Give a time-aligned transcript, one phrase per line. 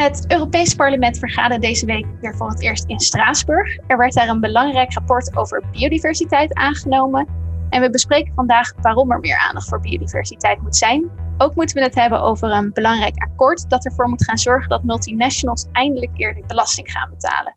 [0.00, 3.78] Het Europees Parlement vergaderde deze week weer voor het eerst in Straatsburg.
[3.86, 7.26] Er werd daar een belangrijk rapport over biodiversiteit aangenomen.
[7.70, 11.10] En we bespreken vandaag waarom er meer aandacht voor biodiversiteit moet zijn.
[11.38, 14.82] Ook moeten we het hebben over een belangrijk akkoord dat ervoor moet gaan zorgen dat
[14.82, 17.56] multinationals eindelijk eerlijk belasting gaan betalen.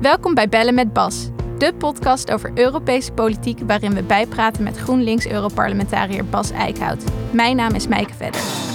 [0.00, 1.30] Welkom bij Bellen met Bas,
[1.64, 7.04] de podcast over Europese politiek waarin we bijpraten met GroenLinks-Europarlementariër Bas Eickhout.
[7.30, 8.73] Mijn naam is Mijke Vedder.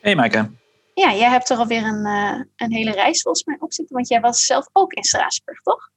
[0.00, 0.50] Hey Maaike.
[0.94, 4.08] Ja, jij hebt er alweer een, uh, een hele reis volgens mij op zitten, want
[4.08, 5.90] jij was zelf ook in Straatsburg, toch?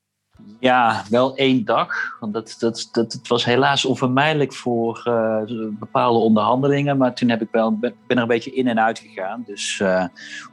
[0.60, 2.18] Ja, wel één dag.
[2.20, 5.42] Want dat, dat, dat, het was helaas onvermijdelijk voor uh,
[5.80, 6.98] bepaalde onderhandelingen.
[6.98, 9.44] Maar toen heb ik wel, ben, er een beetje in en uit gegaan.
[9.46, 10.06] Dus uh,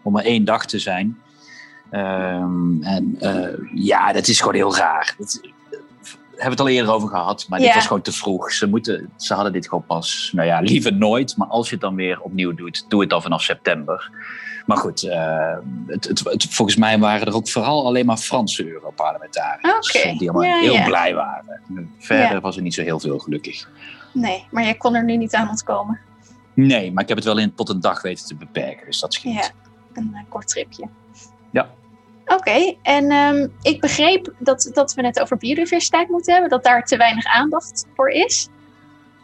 [0.03, 1.19] om maar één dag te zijn.
[1.93, 3.17] Um, en
[3.75, 5.15] ja, dat is gewoon heel raar.
[5.19, 5.41] Dat,
[6.39, 8.53] hebben het al eerder over gehad, maar dit was gewoon te vroeg.
[8.53, 11.37] Ze, moeten, ze hadden dit gewoon pas, nou ja, liever nooit.
[11.37, 14.11] Maar als je het dan weer opnieuw doet, doe het dan vanaf september.
[14.67, 18.69] Maar goed, uh, het, het, het, volgens mij waren er ook vooral alleen maar Franse
[18.69, 19.97] Europarlementariërs.
[19.97, 20.17] Okay.
[20.17, 20.85] Die allemaal ja, heel ja.
[20.85, 21.63] blij waren.
[21.99, 23.69] Verder was er niet zo heel veel gelukkig.
[24.13, 26.01] Nee, maar jij kon er nu niet aan ontkomen.
[26.55, 29.15] Nee, maar ik heb het wel in tot een dag weten te beperken, dus dat
[29.15, 29.35] schiet.
[29.35, 29.51] Ja,
[29.93, 30.89] een uh, kort tripje.
[31.51, 31.69] Ja.
[32.29, 36.65] Oké, okay, en um, ik begreep dat, dat we het over biodiversiteit moeten hebben, dat
[36.65, 38.49] daar te weinig aandacht voor is.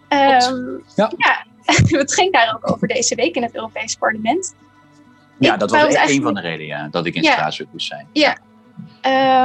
[0.08, 1.12] Um, ja.
[1.16, 1.46] ja.
[1.98, 4.54] het ging daar ook over deze week in het Europees Parlement.
[5.38, 6.10] Ja, ik dat was eigenlijk...
[6.10, 7.32] een van de redenen ja, dat ik in ja.
[7.32, 8.06] Straatsburg moest zijn.
[8.12, 8.38] Ja.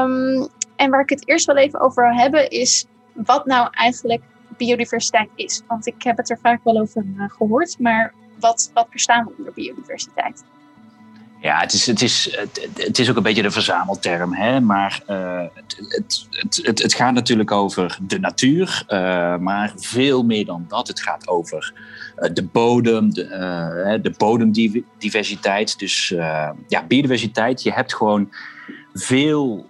[0.03, 4.21] Um, en waar ik het eerst wel even over wil hebben is wat nou eigenlijk
[4.57, 5.61] biodiversiteit is.
[5.67, 9.33] Want ik heb het er vaak wel over uh, gehoord, maar wat, wat verstaan we
[9.37, 10.43] onder biodiversiteit?
[11.41, 14.61] Ja, het is, het, is, het, het is ook een beetje de verzamelterm, hè?
[14.61, 16.27] maar uh, het, het,
[16.61, 20.87] het, het, gaat natuurlijk over de natuur, uh, maar veel meer dan dat.
[20.87, 21.73] Het gaat over
[22.19, 25.79] uh, de bodem, de, de bodemdiversiteit.
[25.79, 26.07] Dus
[26.67, 28.29] ja, biodiversiteit, je hebt gewoon
[28.93, 29.69] veel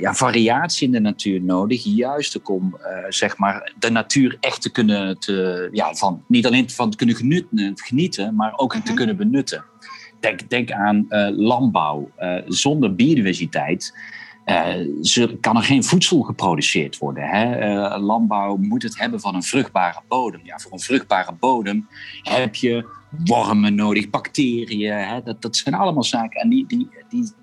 [0.00, 2.76] ja, variatie in de natuur nodig, juist ook om
[3.08, 7.16] zeg maar, de natuur echt te kunnen, te, ja, van, niet alleen van te kunnen
[7.16, 8.88] genieten, genieten maar ook mm -hmm.
[8.88, 9.64] te kunnen benutten.
[10.48, 12.10] Denk, aan uh, landbouw.
[12.18, 13.94] Uh, zonder biodiversiteit
[14.46, 17.24] uh, kan er geen voedsel geproduceerd worden.
[17.24, 17.98] Hè?
[17.98, 20.40] landbouw moet het hebben van een vruchtbare bodem.
[20.44, 21.88] Ja, voor een vruchtbare bodem
[22.22, 22.86] heb je
[23.24, 24.92] wormen nodig, bacteriën.
[24.92, 25.22] Hè?
[25.22, 26.40] Dat, dat zijn allemaal zaken.
[26.40, 26.88] En die, die,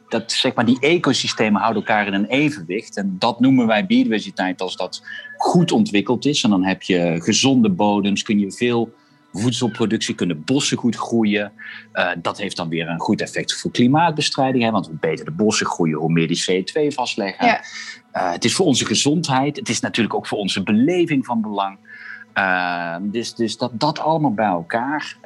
[0.10, 2.98] dat, zeg maar, die ecosystemen houden elkaar in een evenwicht.
[2.98, 5.04] En dat noemen wij biodiversiteit als dat
[5.38, 6.44] goed ontwikkeld is.
[6.44, 8.94] En dan heb je gezonde bodems, kun je veel
[9.34, 11.52] voedselproductie, kunnen bossen goed groeien.
[11.94, 14.64] Uh, dat heeft dan weer een goed effect voor klimaatbestrijding.
[14.64, 14.72] Hè?
[14.72, 17.46] Want hoe beter de bossen groeien, hoe meer die CO2 vastleggen.
[17.46, 17.62] Ja.
[18.14, 19.56] Uh, het is voor onze gezondheid.
[19.56, 21.78] Het is natuurlijk ook voor onze beleving van belang.
[22.38, 25.18] Uh, dus dus dat, dat allemaal bij elkaar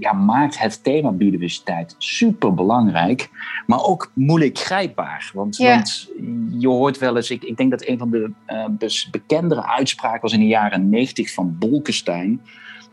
[0.00, 3.30] ja, maakt het thema biodiversiteit super belangrijk.
[3.66, 5.30] Maar ook moeilijk grijpbaar.
[5.34, 5.74] Want, ja.
[5.74, 6.10] want
[6.58, 7.30] je hoort wel eens...
[7.30, 11.58] Ik, ik denk dat een van de bekendere uitspraken was in de jaren 90 van
[11.58, 12.40] Bolkestein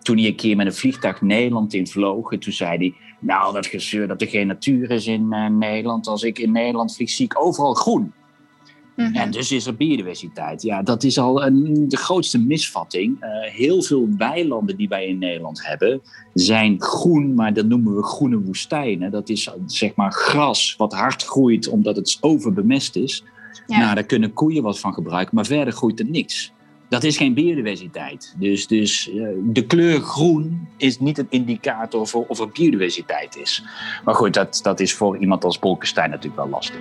[0.01, 2.31] toen hij een keer met een vliegtuig Nederland in vloog.
[2.31, 6.07] En toen zei hij, nou dat gezeur dat er geen natuur is in uh, Nederland.
[6.07, 8.01] Als ik in Nederland vlieg, zie ik overal groen.
[8.01, 9.07] Mhm.
[9.07, 9.21] Mm -hmm.
[9.21, 10.61] En dus is er biodiversiteit.
[10.61, 13.23] Ja, dat is al een, de grootste misvatting.
[13.23, 16.01] Uh, heel veel weilanden die wij in Nederland hebben,
[16.33, 19.11] zijn groen, maar dat noemen we groene woestijnen.
[19.11, 23.23] Dat is zeg maar gras wat hard groeit omdat het overbemest is.
[23.67, 23.77] Ja.
[23.77, 26.53] Nou, daar kunnen koeien wat van gebruiken, maar verder groeit er niks.
[26.91, 28.33] Dat is geen biodiversiteit.
[28.37, 33.63] Dus, dus uh, de kleur groen is niet een indicator voor of er biodiversiteit is.
[34.03, 36.79] Maar goed, dat, dat is voor iemand als Bolkestein natuurlijk wel lastig.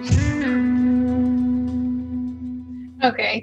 [2.99, 3.43] Oké.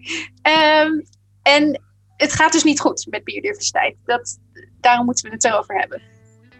[0.84, 1.04] Um,
[1.42, 1.82] en
[2.18, 3.96] het gaat dus niet goed met biodiversiteit.
[4.06, 4.40] Dat,
[4.80, 6.02] daarom moeten we het erover hebben.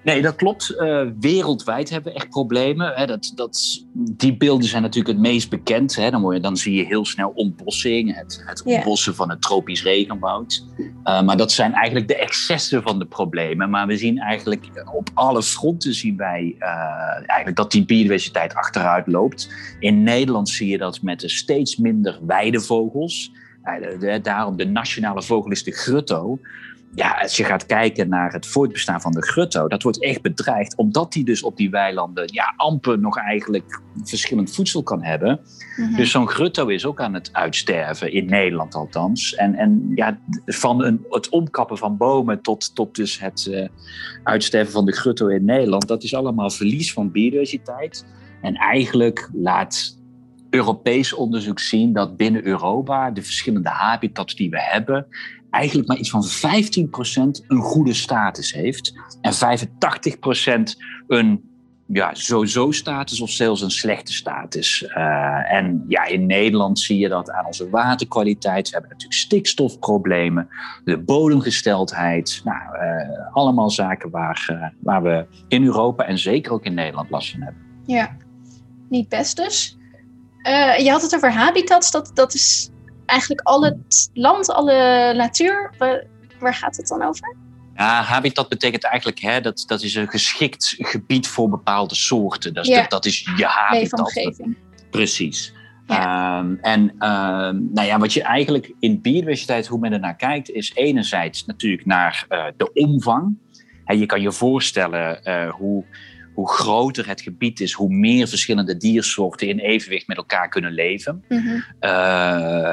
[0.08, 0.76] Nee, dat klopt.
[0.78, 2.94] Uh, wereldwijd hebben we echt problemen.
[2.96, 5.96] Hè, dat, dat, die beelden zijn natuurlijk het meest bekend.
[5.96, 6.10] Hè.
[6.10, 9.22] Dan, je, dan zie je heel snel ontbossing, het, het ontbossen yeah.
[9.22, 10.66] van het tropisch regenwoud.
[10.78, 13.70] Uh, maar dat zijn eigenlijk de excessen van de problemen.
[13.70, 16.68] Maar we zien eigenlijk op alle fronten zien wij uh,
[17.16, 19.50] eigenlijk dat die biodiversiteit achteruit loopt.
[19.80, 23.32] In Nederland zie je dat met de steeds minder weidevogels.
[24.22, 26.40] Daarom de nationale vogel is de grutto.
[26.96, 30.76] Ja, als je gaat kijken naar het voortbestaan van de grutto, dat wordt echt bedreigd,
[30.76, 35.40] omdat die dus op die weilanden ja, amper nog eigenlijk verschillend voedsel kan hebben.
[35.78, 35.96] Mhm.
[35.96, 39.36] Dus zo'n grutto is ook aan het uitsterven, in Nederland althans.
[39.36, 43.68] En, en ja, van een, het omkappen van bomen tot, tot dus het uh,
[44.24, 48.06] uitsterven van de grutto in Nederland, dat is allemaal verlies van biodiversiteit.
[48.42, 49.98] En eigenlijk laat
[50.50, 55.08] Europees onderzoek zien dat binnen Europa de verschillende habitats die we hebben,
[55.50, 59.38] eigenlijk maar iets van 15% een goede status heeft en 85%
[61.08, 61.48] een
[61.88, 64.82] ja, sowieso status of zelfs een slechte status.
[64.82, 68.66] Uh, en ja, in Nederland zie je dat aan onze waterkwaliteit.
[68.66, 70.48] We hebben natuurlijk stikstofproblemen,
[70.84, 72.42] de bodemgesteldheid.
[72.44, 77.10] Nou, uh, allemaal zaken waar, uh, waar we in Europa en zeker ook in Nederland
[77.10, 77.62] last van hebben.
[77.86, 78.18] Ja,
[78.90, 79.78] niet best dus.
[80.78, 82.70] je had het over habitats, dat, dat is
[83.08, 85.74] eigenlijk al het land, alle natuur.
[86.40, 87.36] Waar, gaat het dan over?
[87.76, 92.54] Ja, habitat betekent eigenlijk hè, dat dat is een geschikt gebied voor bepaalde soorten.
[92.54, 92.86] Dat is, ja.
[92.88, 94.42] dat, is je habitat.
[94.90, 95.54] Precies.
[95.88, 96.40] Ja.
[96.40, 100.50] Um, en um, nou ja, wat je eigenlijk in biodiversiteit, hoe men er naar kijkt,
[100.50, 103.38] is enerzijds natuurlijk naar uh, de omvang.
[103.86, 105.86] He, je kan je voorstellen uh, hoe
[106.38, 111.24] hoe groter het gebied is, hoe meer verschillende diersoorten in evenwicht met elkaar kunnen leven.
[111.28, 111.64] Mm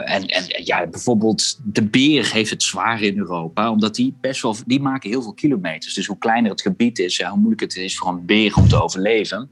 [0.05, 4.57] en, en ja, bijvoorbeeld de beer heeft het zwaar in Europa, omdat die best wel,
[4.67, 5.95] die maken heel veel kilometers.
[5.95, 8.69] Dus hoe kleiner het gebied is, ja, hoe moeilijker het is voor een beer om
[8.69, 9.51] te overleven.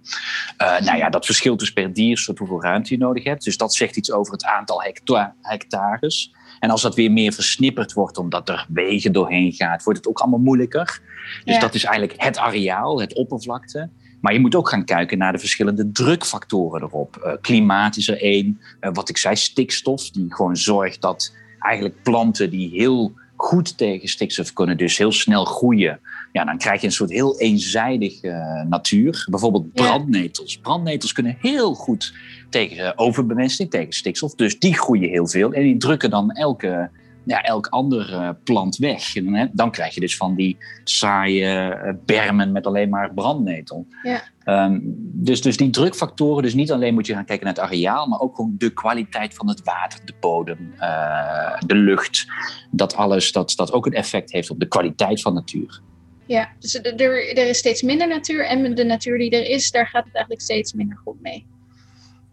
[0.59, 3.44] Uh, nou ja, dat verschilt dus per diersoort hoeveel ruimte je nodig hebt.
[3.44, 6.35] Dus dat zegt iets over het aantal hecta hectares.
[6.61, 10.19] En als dat weer meer versnipperd wordt, omdat er wegen doorheen gaat, wordt het ook
[10.19, 11.00] allemaal moeilijker.
[11.44, 13.91] Dus dat is eigenlijk het areaal, het oppervlakte.
[14.22, 17.22] Maar je moet ook gaan kijken naar de verschillende drukfactoren erop.
[17.24, 18.60] Uh, klimaat is er één.
[18.80, 24.08] Uh, wat ik zei, stikstof, die gewoon zorgt dat eigenlijk planten die heel goed tegen
[24.08, 26.00] stikstof kunnen, dus heel snel groeien.
[26.32, 29.26] Ja, dan krijg je een soort heel eenzijdige uh, natuur.
[29.30, 30.58] Bijvoorbeeld brandnetels.
[30.58, 32.14] Brandnetels kunnen heel goed
[32.50, 34.34] tegen overbemesting, tegen stikstof.
[34.34, 36.90] Dus die groeien heel veel en die drukken dan elke
[37.24, 39.16] ja, elk ander uh, plant weg.
[39.16, 43.86] En dan, dan, krijg je dus van die saaie uh, bermen met alleen maar brandnetel.
[44.02, 44.22] Ja.
[44.44, 44.80] Um,
[45.12, 48.20] dus, dus die drukfactoren, dus niet alleen moet je gaan kijken naar het areaal, maar
[48.20, 52.26] ook gewoon de kwaliteit van het water, de bodem, uh, de lucht.
[52.70, 55.80] Dat alles, dat, dat ook een effect heeft op de kwaliteit van natuur.
[56.26, 59.86] Ja, dus er, er is steeds minder natuur en de natuur die er is, daar
[59.86, 61.46] gaat het eigenlijk steeds minder goed mee.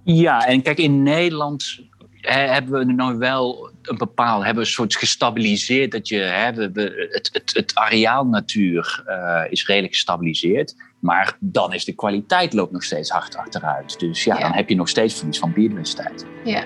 [0.03, 1.79] Ja, en kijk, in Nederland
[2.21, 7.09] hebben we nu wel een bepaald, hebben we een soort gestabiliseerd dat je, hè, we,
[7.11, 10.75] het, het, het areaal natuur uh, is redelijk gestabiliseerd.
[10.99, 13.99] Maar dan is de kwaliteit loopt nog steeds hard achteruit.
[13.99, 16.25] Dus ja, dan heb je nog steeds verlies van biodiversiteit.
[16.43, 16.63] Ja.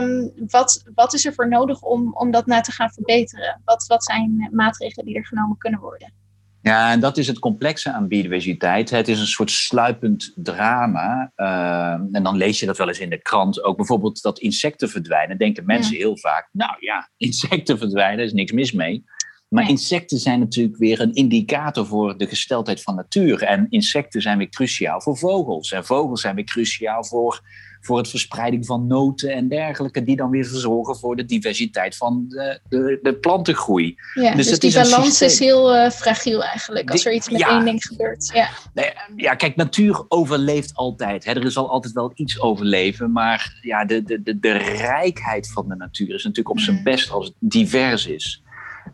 [0.00, 3.60] Um, wat, wat is er voor nodig om, om dat nou te gaan verbeteren?
[3.64, 6.12] Wat, wat zijn maatregelen die er genomen kunnen worden?
[6.62, 8.90] Ja, en dat is het complexe aan biodiversiteit.
[8.90, 11.32] Het is een soort sluipend drama.
[11.36, 13.62] Uh, en dan lees je dat wel eens in de krant.
[13.62, 15.38] Ook bijvoorbeeld dat insecten verdwijnen.
[15.38, 19.04] Denken mensen heel vaak, nou ja, insecten verdwijnen, er is niks mis mee.
[19.48, 23.42] Maar insecten zijn natuurlijk weer een indicator voor de gesteldheid van natuur.
[23.42, 25.72] En insecten zijn weer cruciaal voor vogels.
[25.72, 27.40] En vogels zijn weer cruciaal voor
[27.80, 32.24] voor het verspreiding van noten en dergelijke, die dan weer verzorgen voor de diversiteit van
[32.28, 33.96] de, de, de plantengroei.
[34.14, 37.64] Ja, dus, dus die balans is heel uh, fragiel eigenlijk, als er iets met één
[37.64, 38.30] ding gebeurt.
[38.34, 38.48] Ja.
[38.74, 41.24] Nee, ja, kijk, natuur overleeft altijd.
[41.24, 41.32] Hè.
[41.32, 45.76] Er zal altijd wel iets overleven, maar ja, de, de, de, de rijkheid van de
[45.76, 46.82] natuur is natuurlijk op zijn mm.
[46.82, 48.42] best als het divers is.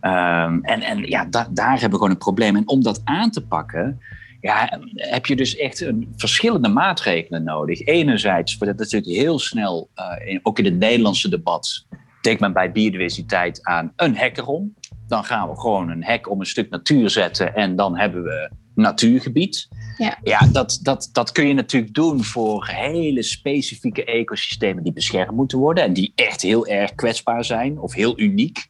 [0.00, 2.56] Um, en, en ja, da, daar hebben we gewoon een probleem.
[2.56, 4.00] En om dat aan te pakken,
[4.46, 7.80] ja, heb je dus echt een, verschillende maatregelen nodig.
[7.80, 9.90] Enerzijds wordt het natuurlijk heel snel,
[10.28, 11.86] uh, ook in het Nederlandse debat,
[12.20, 14.74] denkt men bij biodiversiteit aan een hek erom.
[15.08, 18.50] Dan gaan we gewoon een hek om een stuk natuur zetten en dan hebben we
[18.74, 19.68] natuurgebied.
[19.96, 25.30] Ja, ja dat, dat, dat kun je natuurlijk doen voor hele specifieke ecosystemen die beschermd
[25.30, 28.66] moeten worden en die echt heel erg kwetsbaar zijn of heel uniek.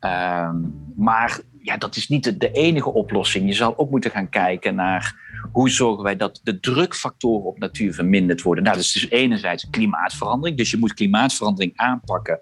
[0.00, 3.46] Um, maar ja, dat is niet de, enige oplossing.
[3.46, 5.14] Je zal ook moeten gaan kijken naar
[5.52, 8.64] hoe zorgen wij dat de drukfactoren op natuur verminderd worden.
[8.64, 10.56] Nou, dat is dus enerzijds klimaatverandering.
[10.56, 12.40] Dus je moet klimaatverandering aanpakken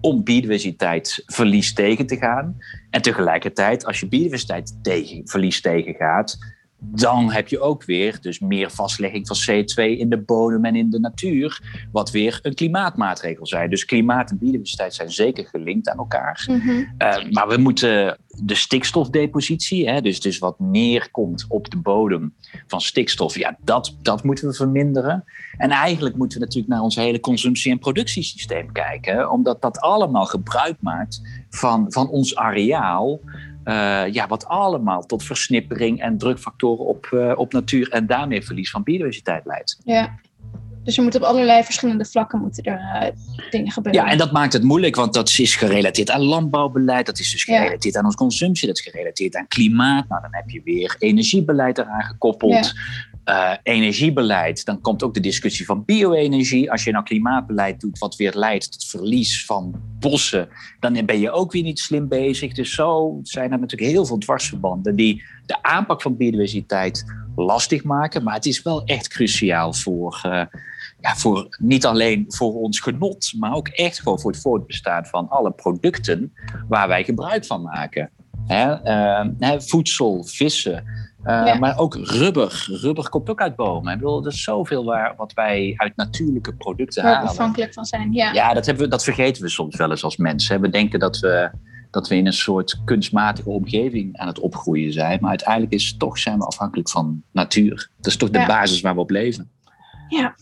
[0.00, 2.56] om biodiversiteitsverlies tegen te gaan.
[2.90, 5.24] En tegelijkertijd, als je biodiversiteit tegen,
[5.60, 6.38] tegengaat,
[6.80, 10.90] dan heb je ook weer dus meer vastlegging van CO2 in de bodem en in
[10.90, 11.60] de natuur,
[11.92, 13.70] wat weer een klimaatmaatregel zijn.
[13.70, 16.44] Dus klimaat en biodiversiteit zijn zeker gelinkt aan elkaar.
[16.50, 16.68] Mhm.
[16.68, 22.34] Uh, maar we moeten de stikstofdepositie, hè, dus, dus wat neerkomt op de bodem
[22.66, 25.24] van stikstof, ja, dat, dat moeten we verminderen.
[25.56, 30.26] En eigenlijk moeten we natuurlijk naar ons hele consumptie- en productiesysteem kijken, omdat dat allemaal
[30.26, 31.20] gebruik maakt
[31.50, 33.20] van, van ons areaal.
[33.68, 38.70] Uh, ja, wat allemaal tot versnippering en drukfactoren op, uh, op natuur en daarmee verlies
[38.70, 39.80] van biodiversiteit leidt.
[39.84, 40.18] Ja,
[40.88, 44.02] dus er moeten op allerlei verschillende vlakken moeten er uh, dingen gebeuren.
[44.02, 47.44] Ja, en dat maakt het moeilijk, want dat is gerelateerd aan landbouwbeleid, dat is dus
[47.44, 47.98] gerelateerd ja.
[47.98, 50.08] aan onze consumptie, dat is gerelateerd aan klimaat.
[50.08, 52.74] Nou, dan heb je weer energiebeleid eraan gekoppeld.
[53.28, 56.70] Uh, energiebeleid, dan komt ook de discussie van bio-energie.
[56.70, 60.48] Als je nou klimaatbeleid doet, wat weer leidt tot verlies van bossen,
[60.80, 62.52] dan ben je ook weer niet slim bezig.
[62.54, 67.04] Dus zo zijn er natuurlijk heel veel dwarsverbanden die de aanpak van biodiversiteit
[67.36, 68.22] lastig maken.
[68.22, 70.42] Maar het is wel echt cruciaal voor, uh,
[71.00, 75.28] ja, voor niet alleen voor ons genot, maar ook echt gewoon voor het voortbestaan van
[75.28, 76.32] alle producten
[76.68, 78.10] waar wij gebruik van maken.
[78.48, 78.84] Hè,
[79.40, 80.84] uh, voedsel, vissen,
[81.24, 81.54] ja.
[81.54, 82.66] maar ook rubber.
[82.80, 83.92] Rubber komt ook uit bomen.
[83.92, 87.30] Ik bedoel, er is zoveel waar, wat wij uit natuurlijke producten waar halen.
[87.30, 88.32] afhankelijk van zijn, ja.
[88.32, 90.60] Ja, dat, hebben we, dat vergeten we soms wel eens als mensen.
[90.60, 91.50] We denken dat we,
[91.90, 95.18] dat we in een soort kunstmatige omgeving aan het opgroeien zijn.
[95.20, 97.90] Maar uiteindelijk is toch zijn we afhankelijk van natuur.
[97.96, 98.46] Dat is toch de Ja.
[98.46, 99.50] basis waar we op leven.
[100.08, 100.34] Ja,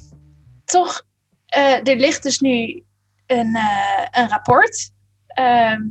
[0.64, 1.02] toch,
[1.46, 2.82] eh, er ligt dus nu
[3.26, 4.94] een, eh, een rapport.
[5.26, 5.82] ehm,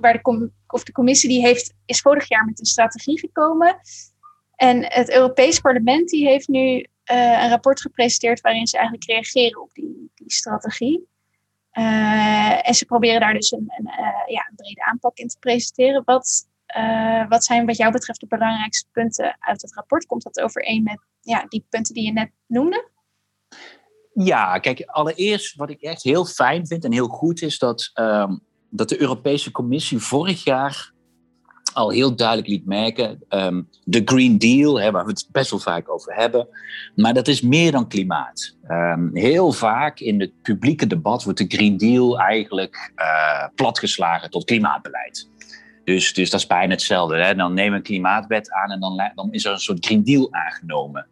[0.00, 3.80] waar de, com- of de commissie die heeft, is vorig jaar met een strategie gekomen.
[4.56, 9.62] En het Europees Parlement die heeft nu eh, een rapport gepresenteerd waarin ze eigenlijk reageren
[9.62, 11.08] op die, die strategie.
[11.70, 15.38] Eh, en ze proberen daar dus een, een, eh, ja, een brede aanpak in te
[15.38, 16.02] presenteren.
[16.04, 16.48] Wat,
[17.28, 20.06] wat zijn wat jou betreft de belangrijkste punten uit het rapport?
[20.06, 22.88] Komt dat overeen met ja, die punten die je net noemde?
[24.14, 28.36] Ja, kijk, allereerst wat ik echt heel fijn vind en heel goed is dat, ehm,
[28.70, 30.92] dat de Europese Commissie vorig jaar
[31.72, 35.60] al heel duidelijk liet merken, ehm, de Green Deal, hè, waar we het best wel
[35.60, 36.48] vaak over hebben,
[36.94, 38.56] maar dat is meer dan klimaat.
[38.62, 44.44] Ehm, heel vaak in het publieke debat wordt de Green Deal eigenlijk eh, platgeslagen tot
[44.44, 45.28] klimaatbeleid.
[45.84, 47.16] Dus, dus dat is bijna hetzelfde.
[47.16, 47.34] Hè?
[47.34, 50.32] Dan nemen we een klimaatwet aan en dan, dan is er een soort Green Deal
[50.32, 51.06] aangenomen.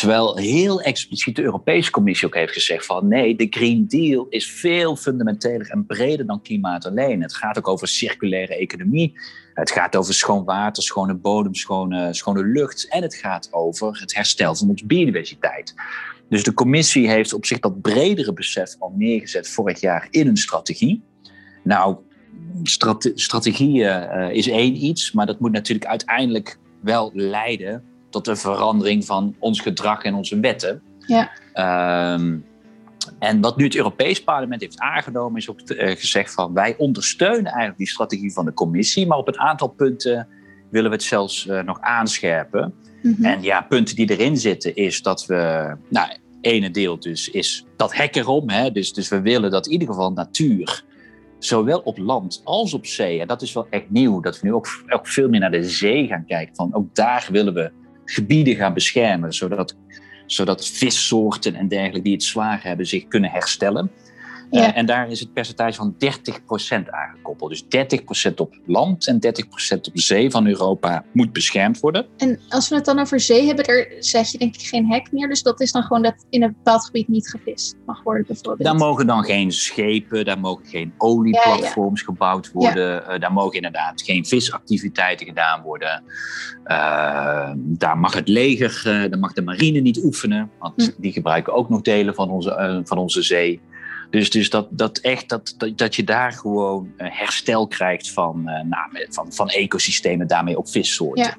[0.00, 4.50] Terwijl heel expliciet de Europese Commissie ook heeft gezegd van nee, de Green Deal is
[4.50, 7.22] veel fundamenteler en breder dan klimaat alleen.
[7.22, 9.12] Het gaat ook over circulaire economie.
[9.54, 12.88] Het gaat over schoon water, schone bodem, schone, schone lucht.
[12.88, 15.74] En het gaat over het herstel van onze biodiversiteit.
[16.28, 20.36] Dus de commissie heeft op zich dat bredere besef al neergezet vorig jaar in een
[20.36, 21.02] strategie.
[21.64, 21.96] Nou,
[22.62, 28.36] strate- strategieën eh, is één iets, maar dat moet natuurlijk uiteindelijk wel leiden tot een
[28.36, 30.82] verandering van ons gedrag en onze wetten.
[31.06, 31.30] Ja.
[31.52, 32.36] Ehm,
[33.18, 37.44] en wat nu het Europees Parlement heeft aangenomen, is ook eh, gezegd van wij ondersteunen
[37.44, 40.28] eigenlijk die strategie van de commissie, maar op een aantal punten
[40.70, 42.74] willen we het zelfs eh, nog aanscherpen.
[43.02, 43.24] Mhm.
[43.24, 46.08] En ja, punten die erin zitten is dat we, nou,
[46.40, 48.50] ene deel dus is dat hek erom.
[48.50, 48.72] Hè?
[48.72, 50.84] Dus, dus we willen dat in ieder geval natuur,
[51.38, 54.54] zowel op land als op zee, en dat is wel echt nieuw, dat we nu
[54.54, 56.54] ook, ook veel meer naar de zee gaan kijken.
[56.54, 57.70] Van ook daar willen we
[58.10, 59.76] gebieden gaan beschermen, zodat,
[60.26, 63.90] zodat vissoorten en dergelijke die het zwaar hebben zich kunnen herstellen.
[64.50, 64.72] Ja.
[64.72, 67.50] Eh, en daar is het percentage van 30% aangekoppeld.
[67.50, 72.06] Dus 30% op land en 30% op zee van Europa moet beschermd worden.
[72.16, 75.12] En als we het dan over zee hebben, daar zet je denk ik geen hek
[75.12, 75.28] meer.
[75.28, 78.68] Dus dat is dan gewoon dat in een bepaald gebied niet gevist mag worden bijvoorbeeld.
[78.68, 83.08] Daar mogen dan geen schepen, daar mogen geen olieplatforms gebouwd worden.
[83.08, 86.02] eh, daar mogen inderdaad geen visactiviteiten gedaan worden.
[86.64, 90.50] Eh, daar mag het leger, daar mag de marine niet oefenen.
[90.58, 91.00] Want Hm.
[91.02, 93.60] die gebruiken ook nog delen van onze, van onze zee.
[94.10, 98.48] Dus, dus dat, dat, echt, dat, dat, dat je daar gewoon eh, herstel krijgt van,
[98.48, 101.24] eh, nou, van, van ecosystemen, daarmee ook vissoorten.
[101.24, 101.36] Ja.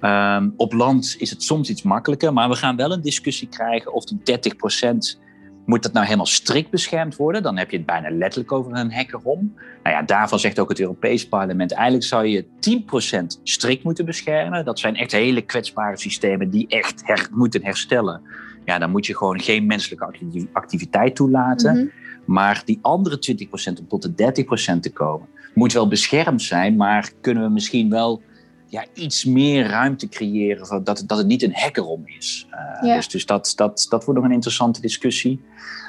[0.00, 3.92] Ehm, op land is het soms iets makkelijker, maar we gaan wel een discussie krijgen
[3.92, 5.18] of die 30%
[5.66, 7.42] moet dat nou helemaal strikt beschermd worden.
[7.42, 9.54] Dan heb je het bijna letterlijk over een hek erom.
[9.82, 14.64] Nou ja, daarvan zegt ook het Europees Parlement, eigenlijk zou je 10% strikt moeten beschermen.
[14.64, 18.22] Dat zijn echt hele kwetsbare systemen die echt her- moeten herstellen.
[18.66, 21.76] Ja, dan moet je gewoon geen menselijke acti- activiteit toelaten.
[21.76, 21.86] Mhm.
[22.24, 27.10] Maar die andere 20% om tot de 30% te komen, moet wel beschermd zijn, maar
[27.20, 28.22] kunnen we misschien wel
[28.68, 32.46] ja, iets meer ruimte creëren, van dat, dat het niet een hek erom is.
[32.50, 32.96] Uh, Ja.
[32.96, 35.40] Dus, dus dat, dat, dat wordt nog een interessante discussie.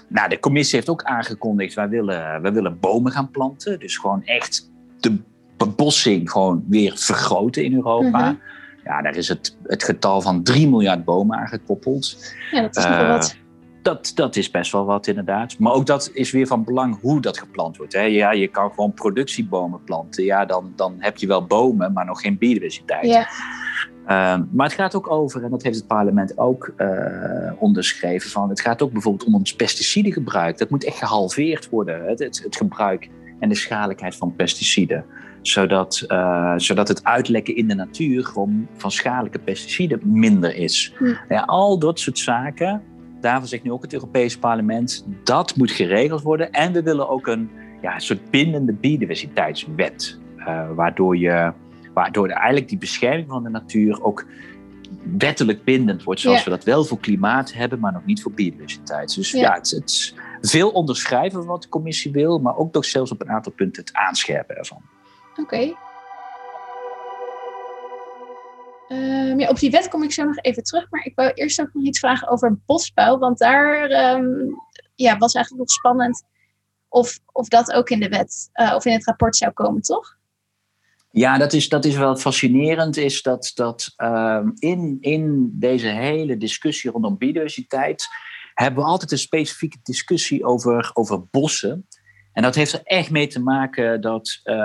[0.07, 3.79] Nou, de commissie heeft ook aangekondigd, wij willen, wij willen bomen gaan planten.
[3.79, 5.17] Dus gewoon echt de
[5.57, 8.31] bebossing gewoon weer vergroten in Europa.
[8.31, 8.35] Mhm.
[8.87, 12.33] Ja, daar is het, het getal van 3 miljard bomen aan gekoppeld.
[12.51, 13.35] Ja, dat is wel wat.
[13.81, 15.59] Dat, dat is best wel wat inderdaad.
[15.59, 17.93] Maar ook dat is weer van belang hoe dat geplant wordt.
[17.93, 18.01] Hè.
[18.01, 20.23] Ja, je kan gewoon productiebomen planten.
[20.23, 23.05] Ja, dan, dan heb je wel bomen, maar nog geen biodiversiteit.
[23.05, 23.27] Ja.
[24.05, 28.49] Ehm, maar het gaat ook over, en dat heeft het parlement ook uh, onderschreven, van,
[28.49, 30.57] het gaat ook bijvoorbeeld om ons pesticidengebruik.
[30.57, 35.05] Dat moet echt gehalveerd worden, het, het, het gebruik en de schadelijkheid van pesticiden.
[35.47, 40.93] Zodat, uh, zodat het uitlekken in de natuur gewoon van schadelijke pesticiden minder is.
[40.97, 41.13] Hm.
[41.29, 42.81] Ja, al dat soort zaken,
[43.21, 46.51] daarvan zegt nu ook het Europese parlement, dat moet geregeld worden.
[46.51, 47.49] En we willen ook een,
[47.81, 51.53] ja, soort bindende biodiversiteitswet, uh, waardoor je
[51.93, 54.25] waardoor eigenlijk die bescherming van de natuur ook
[55.17, 56.43] wettelijk bindend wordt, zoals Ja.
[56.43, 59.15] we dat wel voor klimaat hebben, maar nog niet voor biodiversiteit.
[59.15, 59.53] Dus ja, Ja.
[59.53, 63.29] het, het is veel onderschrijven wat de commissie wil, maar ook toch zelfs op een
[63.29, 64.81] aantal punten het aanscherpen ervan.
[65.37, 65.75] Oké.
[68.87, 71.73] Ehm, op die wet kom ik zo nog even terug, maar ik wou eerst ook
[71.73, 74.25] nog iets vragen over bosbouw, want daar ehm,
[74.95, 76.23] ja, was eigenlijk nog spannend
[76.89, 80.17] of, of dat ook in de wet eh, of in het rapport zou komen, toch?
[81.11, 86.37] Ja, dat is, dat is wel fascinerend, is dat, dat ehm, in, in deze hele
[86.37, 88.07] discussie rondom biodiversiteit
[88.53, 91.87] hebben we altijd een specifieke discussie over, over bossen.
[92.37, 94.55] En dat heeft er echt mee te maken dat, eh,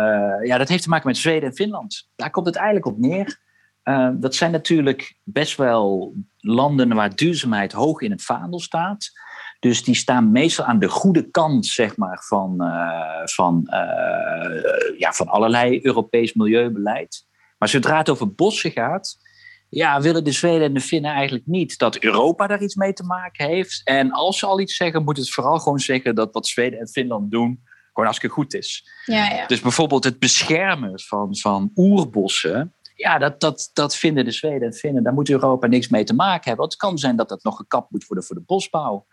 [0.43, 2.09] ja, dat heeft te maken met Zweden en Finland.
[2.17, 3.41] Daar komt het eigenlijk op neer.
[3.83, 9.11] Eh, dat zijn natuurlijk best wel landen waar duurzaamheid hoog in het vaandel staat.
[9.59, 13.67] Dus die staan meestal aan de goede kant zeg maar, van, eh, van,
[14.99, 17.27] ja, van allerlei Europees milieubeleid.
[17.59, 19.17] Maar zodra het over bossen gaat,
[19.75, 23.05] ja, willen de Zweden en de Finnen eigenlijk niet dat Europa daar iets mee te
[23.05, 23.81] maken heeft.
[23.85, 26.89] En als ze al iets zeggen, moet het vooral gewoon zeggen dat wat Zweden en
[26.89, 28.89] Finland doen gewoon hartstikke goed is.
[29.05, 29.47] Ja, ja.
[29.47, 32.75] Dus bijvoorbeeld het beschermen van, van oerbossen.
[32.95, 35.03] Ja, dat, dat, dat vinden de Zweden en Finnen.
[35.03, 36.61] Daar moet Europa niks mee te maken hebben.
[36.61, 39.07] Want het kan zijn dat dat nog gekapt moet worden voor de bosbouw.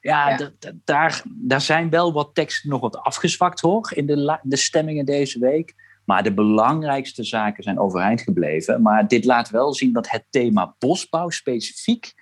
[0.00, 0.50] Ja, Ja.
[0.84, 3.90] daar, daar zijn wel wat teksten nog wat afgezwakt hoor.
[3.94, 5.74] In de, la- de stemmingen deze week.
[6.08, 8.82] Maar de belangrijkste zaken zijn overeind gebleven.
[8.82, 12.12] Maar dit laat wel zien dat het thema bosbouw specifiek.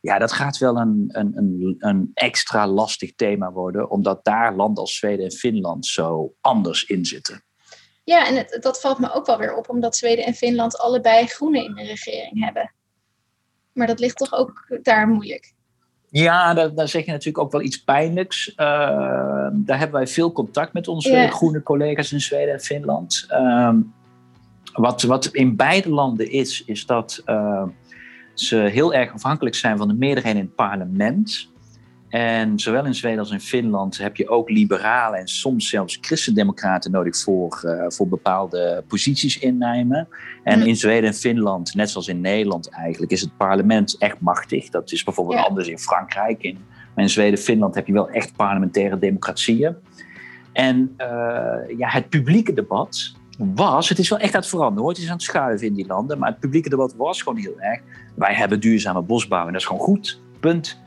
[0.00, 3.90] Ja, dat gaat wel een, een, een, extra lastig thema worden.
[3.90, 7.44] Omdat daar landen als Zweden en Finland zo anders in zitten.
[8.04, 11.26] ja en het, dat valt me ook wel weer op, omdat Zweden en Finland allebei
[11.26, 12.74] groenen in de regering hebben.
[13.72, 15.52] Maar dat ligt toch ook daar moeilijk.
[16.16, 18.54] Ja, daar, daar zeg je natuurlijk ook wel iets pijnlijks.
[18.54, 18.66] Eh,
[19.52, 23.24] daar hebben wij veel contact met onze groene collega's in Zweden en Finland.
[23.28, 23.76] Ehm,
[24.72, 27.62] wat, wat in beide landen is, is dat eh,
[28.34, 31.48] ze heel erg afhankelijk zijn van de meerderheid in het parlement.
[32.14, 36.90] En zowel in Zweden als in Finland heb je ook liberalen en soms zelfs christendemocraten
[36.90, 40.08] nodig voor, eh, voor bepaalde posities innemen.
[40.42, 44.68] En in Zweden en Finland, net zoals in Nederland eigenlijk, is het parlement echt machtig.
[44.70, 45.44] Dat is bijvoorbeeld Ja.
[45.44, 46.42] anders in Frankrijk.
[46.42, 46.58] In,
[46.94, 49.76] maar in Zweden en Finland heb je wel echt parlementaire democratieën.
[50.52, 51.06] En eh,
[51.78, 54.90] ja, het publieke debat was, het is wel echt aan het veranderen hoor.
[54.92, 56.18] Het is aan het schuiven in die landen.
[56.18, 57.80] Maar het publieke debat was gewoon heel erg.
[58.14, 60.20] Wij hebben duurzame bosbouw en dat is gewoon goed.
[60.40, 60.82] Punt.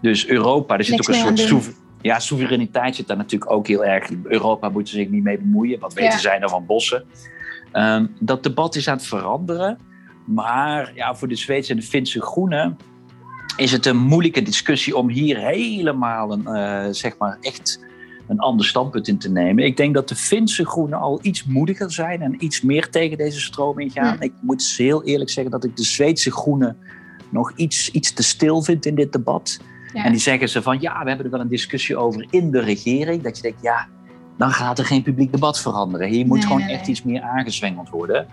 [0.00, 3.84] Dus Europa, er zit Niks ook een soort ja, soevereiniteit zit daar natuurlijk ook heel
[3.84, 4.10] erg.
[4.22, 5.80] Europa moet er zich niet mee bemoeien.
[5.80, 6.18] Wat weten Ja.
[6.18, 7.04] zij nou van bossen?
[7.72, 9.78] Ehm, dat debat is aan het veranderen.
[10.24, 12.76] Maar ja, voor de Zweedse en de Finse groenen
[13.56, 17.86] is het een moeilijke discussie om hier helemaal een, eh, zeg maar echt
[18.28, 19.64] een ander standpunt in te nemen.
[19.64, 23.40] Ik denk dat de Finse groenen al iets moediger zijn en iets meer tegen deze
[23.40, 24.16] stroom ingaan.
[24.16, 24.22] Hm.
[24.22, 26.76] Ik moet heel eerlijk zeggen dat ik de Zweedse groenen
[27.28, 29.60] nog iets, iets te stil vind in dit debat.
[29.92, 30.04] Ja.
[30.04, 32.60] En die zeggen ze van ja, we hebben er wel een discussie over in de
[32.60, 33.22] regering.
[33.22, 33.88] Dat je denkt, ja,
[34.38, 36.08] dan gaat er geen publiek debat veranderen.
[36.08, 36.90] Hier moet Nee, gewoon nee, echt nee.
[36.90, 38.26] iets meer aangezwengeld worden.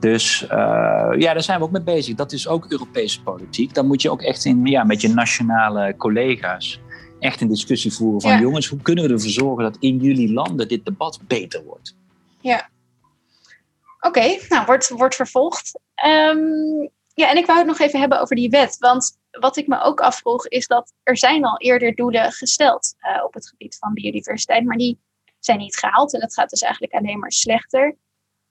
[0.00, 2.14] Dus eh, ja, daar zijn we ook mee bezig.
[2.14, 3.74] Dat is ook Europese politiek.
[3.74, 6.80] Dan moet je ook echt in, ja, met je nationale collega's
[7.18, 8.40] echt een discussie voeren van Ja.
[8.40, 11.96] jongens, hoe kunnen we ervoor zorgen dat in jullie landen dit debat beter wordt?
[14.00, 15.80] Oké, nou, wordt, wordt vervolgd.
[15.94, 16.38] Ehm,
[17.14, 18.76] ja, en ik wou het nog even hebben over die wet.
[18.78, 23.24] Want wat ik me ook afvroeg is dat er zijn al eerder doelen gesteld eh,
[23.24, 24.64] op het gebied van biodiversiteit.
[24.64, 25.00] Maar die
[25.38, 27.96] zijn niet gehaald en het gaat dus eigenlijk alleen maar slechter.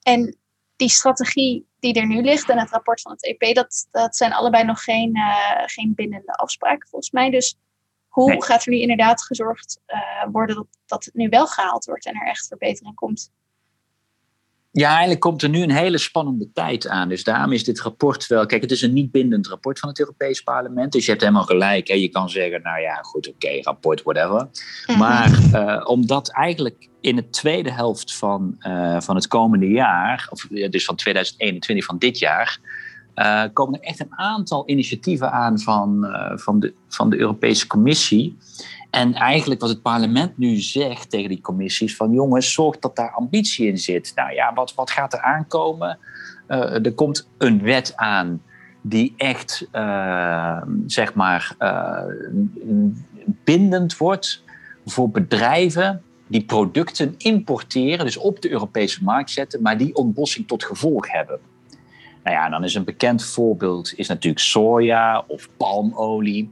[0.02, 0.38] En
[0.76, 4.34] die strategie die er nu ligt en het rapport van het EP, dat, dat zijn
[4.34, 7.30] allebei nog geen, eh, geen bindende afspraken volgens mij.
[7.30, 7.58] Dus
[8.08, 8.44] hoe Nee.
[8.44, 10.00] gaat er nu inderdaad gezorgd eh,
[10.32, 13.32] worden dat, dat het nu wel gehaald wordt en er echt verbetering komt?
[14.78, 17.10] Ja, eigenlijk komt er nu een hele spannende tijd aan.
[17.10, 18.46] Dus daarom is dit rapport wel.
[18.46, 20.92] Kijk, het is een niet bindend rapport van het Europees Parlement.
[20.92, 21.88] Dus je hebt helemaal gelijk.
[21.88, 21.94] Hè.
[21.94, 24.48] Je kan zeggen, nou ja, goed, oké, rapport, whatever.
[24.86, 24.98] Mhm.
[24.98, 30.48] Maar eh, omdat eigenlijk in de tweede helft van, eh, van het komende jaar, of
[30.70, 32.60] dus van 2021 van dit jaar,
[33.16, 38.38] uh, komen er echt een aantal initiatieven aan van, van, de, van de Europese Commissie.
[38.98, 43.12] En eigenlijk wat het parlement nu zegt tegen die commissies: van jongens, zorg dat daar
[43.12, 44.12] ambitie in zit.
[44.16, 46.00] Nou ja, wat, wat gaat er aankomen?
[46.48, 48.42] er komt een wet aan
[48.82, 49.68] die echt,
[50.86, 51.56] zeg maar,
[53.44, 54.44] bindend wordt
[54.86, 60.64] voor bedrijven die producten importeren, dus op de Europese markt zetten, maar die ontbossing tot
[60.64, 61.40] gevolg hebben.
[62.24, 66.50] Nou ja, dan is een bekend voorbeeld is natuurlijk soja of palmolie.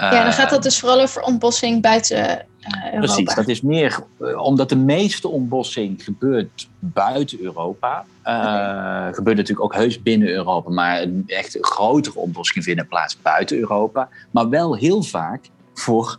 [0.00, 2.98] Ja, dan gaat dat dus vooral over ontbossing buiten uh, Europa.
[2.98, 8.04] Precies, dat is meer uh, omdat de meeste ontbossing gebeurt buiten Europa.
[8.24, 9.12] Uh, okay.
[9.12, 14.08] Gebeurt natuurlijk ook heus binnen Europa, maar een echt grotere ontbossing vinden plaats buiten Europa.
[14.30, 16.18] Maar wel heel vaak voor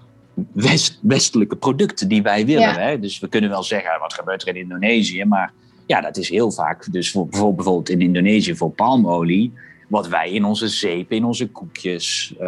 [0.54, 2.80] west, westelijke producten die wij willen.
[2.80, 3.00] Hè?
[3.00, 5.26] Dus we kunnen wel zeggen, wat gebeurt er in Indonesië?
[5.26, 5.54] Maar
[5.86, 9.54] ja, dat is heel vaak, dus voor, bijvoorbeeld in Indonesië voor palmolie,
[9.92, 12.48] wat wij in onze zeep, in onze koekjes uh,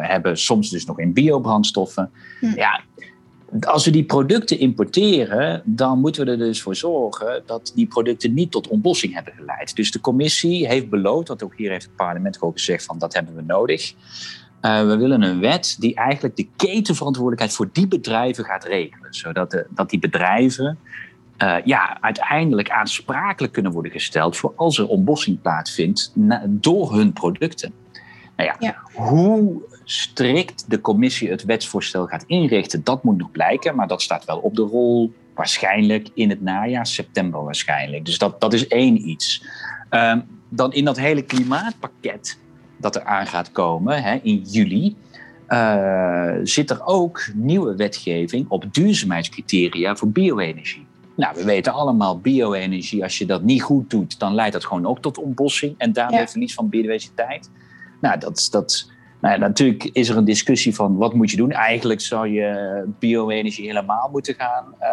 [0.00, 2.10] hebben, soms dus nog in biobrandstoffen.
[2.40, 2.56] Hm.
[2.56, 2.80] Ja,
[3.60, 8.34] als we die producten importeren, dan moeten we er dus voor zorgen dat die producten
[8.34, 9.76] niet tot ontbossing hebben geleid.
[9.76, 13.14] Dus de commissie heeft beloofd, want ook hier heeft het parlement ook gezegd van dat
[13.14, 13.94] hebben we nodig.
[14.62, 19.14] Uh, we willen een wet die eigenlijk de ketenverantwoordelijkheid voor die bedrijven gaat regelen.
[19.14, 20.78] Zodat de, dat die bedrijven
[21.38, 27.12] uh, ja, uiteindelijk aansprakelijk kunnen worden gesteld voor als er ontbossing plaatsvindt na, door hun
[27.12, 27.72] producten.
[28.36, 33.74] Nou ja, ja, hoe strikt de commissie het wetsvoorstel gaat inrichten, dat moet nog blijken.
[33.74, 38.04] Maar dat staat wel op de rol, waarschijnlijk in het najaar, september waarschijnlijk.
[38.04, 39.46] Dus dat, dat is één iets.
[39.90, 40.16] Uh,
[40.48, 42.38] dan in dat hele klimaatpakket
[42.76, 44.96] dat er aan gaat komen hè, in juli,
[45.48, 50.86] uh, zit er ook nieuwe wetgeving op duurzaamheidscriteria voor bio-energie.
[51.16, 54.86] Nou, we weten allemaal, bio-energie, als je dat niet goed doet, dan leidt dat gewoon
[54.86, 56.28] ook tot ontbossing en daarmee ja.
[56.28, 57.50] verlies van biodiversiteit.
[58.00, 61.50] Nou, dat, dat, nou ja, natuurlijk is er een discussie van wat moet je doen.
[61.50, 64.86] Eigenlijk zou je bio-energie helemaal moeten gaan uh,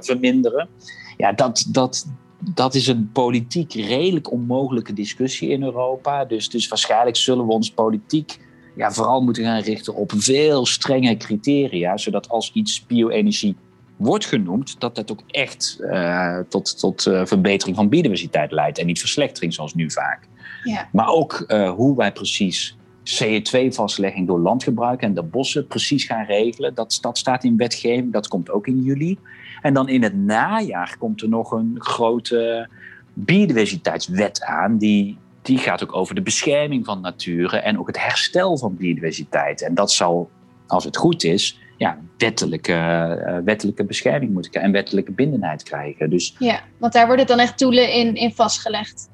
[0.00, 0.68] verminderen.
[1.16, 2.06] Ja, dat, dat,
[2.54, 6.24] dat is een politiek redelijk onmogelijke discussie in Europa.
[6.24, 8.38] Dus, dus waarschijnlijk zullen we ons politiek
[8.76, 13.56] ja, vooral moeten gaan richten op veel strenge criteria, zodat als iets bio-energie
[14.00, 18.86] wordt genoemd, dat dat ook echt uh, tot, tot uh, verbetering van biodiversiteit leidt en
[18.86, 20.28] niet verslechtering zoals nu vaak.
[20.64, 20.88] Ja.
[20.92, 26.74] Maar ook uh, hoe wij precies CO2-vastlegging door landgebruik en de bossen precies gaan regelen,
[26.74, 29.18] dat, dat staat in wetgeving, dat komt ook in juli.
[29.62, 32.68] En dan in het najaar komt er nog een grote
[33.12, 34.78] biodiversiteitswet aan.
[34.78, 39.62] Die, die gaat ook over de bescherming van natuur en ook het herstel van biodiversiteit.
[39.62, 40.30] En dat zal,
[40.66, 46.10] als het goed is, ja, wettelijke, uh, wettelijke bescherming moeten krijgen en wettelijke bindenheid krijgen.
[46.10, 49.10] Dus, ja, want daar worden dan echt doelen in, in vastgelegd.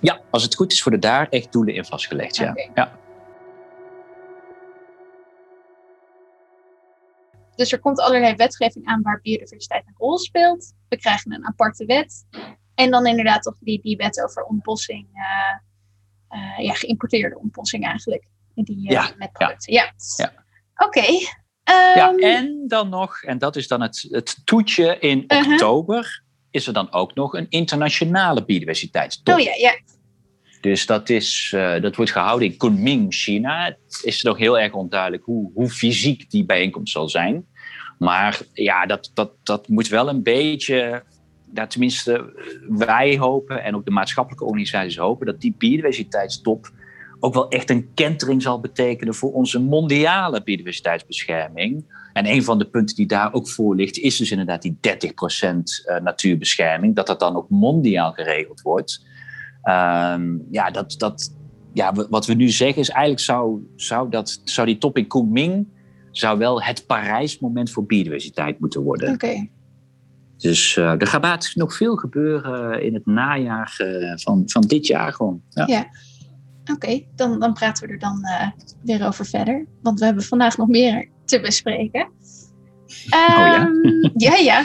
[0.00, 2.36] Ja, als het goed is, worden daar echt doelen in vastgelegd.
[2.36, 2.50] Ja.
[2.50, 2.70] Okay.
[2.74, 2.98] ja.
[7.54, 10.74] Dus er komt allerlei wetgeving aan waar biodiversiteit een rol speelt.
[10.88, 12.26] We krijgen een aparte wet.
[12.74, 15.08] En dan inderdaad toch die, die wet over ontbossing.
[15.14, 18.28] Uh, uh, ja, geïmporteerde ontbossing eigenlijk.
[18.54, 19.72] Die, uh, ja, met producten.
[19.72, 19.92] Ja.
[20.16, 20.32] ja.
[20.76, 20.98] Oké.
[20.98, 21.46] Okay.
[21.94, 25.52] Ja, en dan nog, en dat is dan het, het toetje in -huh.
[25.52, 29.34] oktober, is er dan ook nog een internationale biodiversiteitstop.
[29.34, 29.78] Oh ja, ja.
[30.60, 33.64] Dus dat, is, uh, dat wordt gehouden in Kunming, China.
[33.64, 37.46] Het is nog heel erg onduidelijk hoe, hoe fysiek die bijeenkomst zal zijn.
[37.98, 41.02] Maar ja, dat, dat, dat moet wel een beetje.
[41.68, 42.32] Tenminste,
[42.68, 46.70] wij hopen en ook de maatschappelijke organisaties hopen dat die biodiversiteitstop
[47.20, 51.96] ook wel echt een kentering zal betekenen voor onze mondiale biodiversiteitsbescherming.
[52.12, 56.02] En een van de punten die daar ook voor ligt, is dus inderdaad die 30%
[56.02, 56.96] natuurbescherming.
[56.96, 59.06] Dat dat dan ook mondiaal geregeld wordt.
[59.62, 61.34] Um, ja, dat, dat,
[61.72, 65.66] ja, wat we nu zeggen is eigenlijk zou, zou, dat, zou die top in Kunming
[66.10, 69.12] zou wel het Parijs-moment voor biodiversiteit moeten worden.
[69.12, 69.26] Oké.
[69.26, 69.50] Okay.
[70.36, 75.12] Dus uh, er gaat nog veel gebeuren in het najaar uh, van, van dit jaar
[75.12, 75.42] gewoon.
[75.48, 75.66] Ja.
[75.66, 75.86] ja.
[76.72, 78.50] Oké, okay, dan, dan praten we er dan uh,
[78.82, 79.66] weer over verder.
[79.82, 82.00] Want we hebben vandaag nog meer te bespreken.
[82.00, 82.10] Um,
[83.14, 83.72] oh ja?
[84.36, 84.60] ja, ja.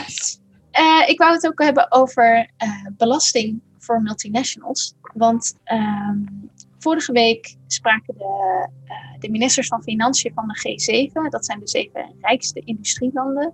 [1.06, 2.50] ik wou het ook hebben over
[2.96, 4.94] belasting voor multinationals.
[5.14, 8.68] Want um, vorige week spraken de,
[9.18, 13.52] de, ministers van Financiën van de G7, dat zijn de zeven rijkste industrielanden,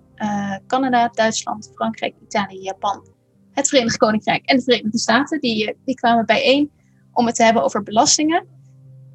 [0.67, 3.03] Canada, Duitsland, Frankrijk, Italië, Japan,
[3.51, 6.71] het Verenigd Koninkrijk en de Verenigde Staten, die, eh, die kwamen bijeen
[7.13, 8.45] om het te hebben over belastingen.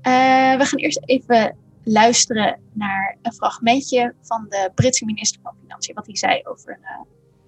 [0.02, 6.06] we gaan eerst even luisteren naar een fragmentje van de Britse minister van Financiën, wat
[6.06, 6.78] hij zei over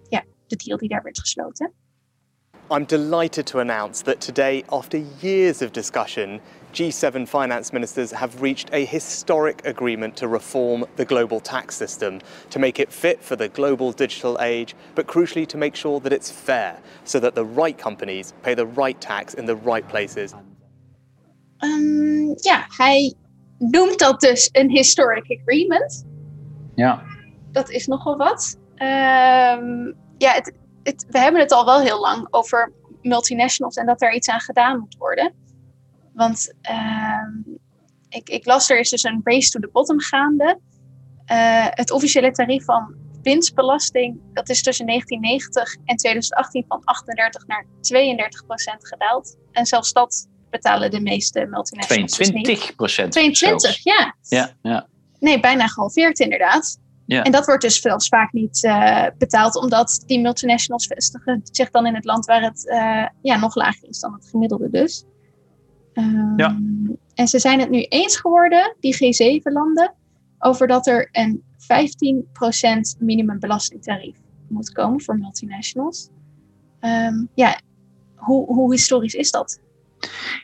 [0.09, 1.73] ja, de deal die daar werd gesloten.
[2.71, 6.39] I'm delighted to announce that today, after years of discussion,
[6.75, 12.59] G7 finance ministers have reached a historic agreement to reform the global tax system to
[12.59, 16.31] make it fit for the global digital age, but crucially to make sure that it's
[16.31, 20.35] fair so that the right companies pay the right tax in the right places.
[21.63, 23.15] Um, ja, hij
[23.59, 26.07] noemt dat dus een historic agreement.
[26.75, 27.03] Ja.
[27.53, 28.59] Dat is nogal wat.
[28.79, 30.53] Um, ja, het,
[30.89, 32.73] het, we hebben het al wel heel lang over
[33.03, 35.35] multinationals en dat er iets aan gedaan moet worden.
[36.13, 37.59] Want uh,
[38.09, 40.61] ik, ik, las er is dus een race to the bottom gaande.
[41.33, 47.67] Uh, het officiële tarief van winstbelasting, dat is tussen 1990 en 2018 van 38 naar
[47.81, 49.37] 32 procent gedaald.
[49.53, 53.13] En zelfs dat betalen de meeste multinationals 22 dus procent.
[53.13, 54.15] 22, ja.
[54.23, 54.57] ja.
[54.63, 54.87] Ja,
[55.19, 56.79] Nee, bijna gehalveerd inderdaad.
[57.09, 57.23] Ja.
[57.23, 61.87] En dat wordt dus veel vaak niet uh, betaald, omdat die multinationals vestigen zich dan
[61.87, 65.05] in het land waar het uh, ja, nog lager is dan het gemiddelde dus.
[65.95, 66.59] Um, ja.
[67.15, 69.95] En ze zijn het nu eens geworden, die G7-landen,
[70.39, 71.43] over dat er een
[72.97, 74.17] 15% minimumbelastingtarief
[74.49, 76.09] moet komen voor multinationals.
[76.81, 77.61] Um, ja,
[78.15, 79.61] hoe, hoe historisch is dat?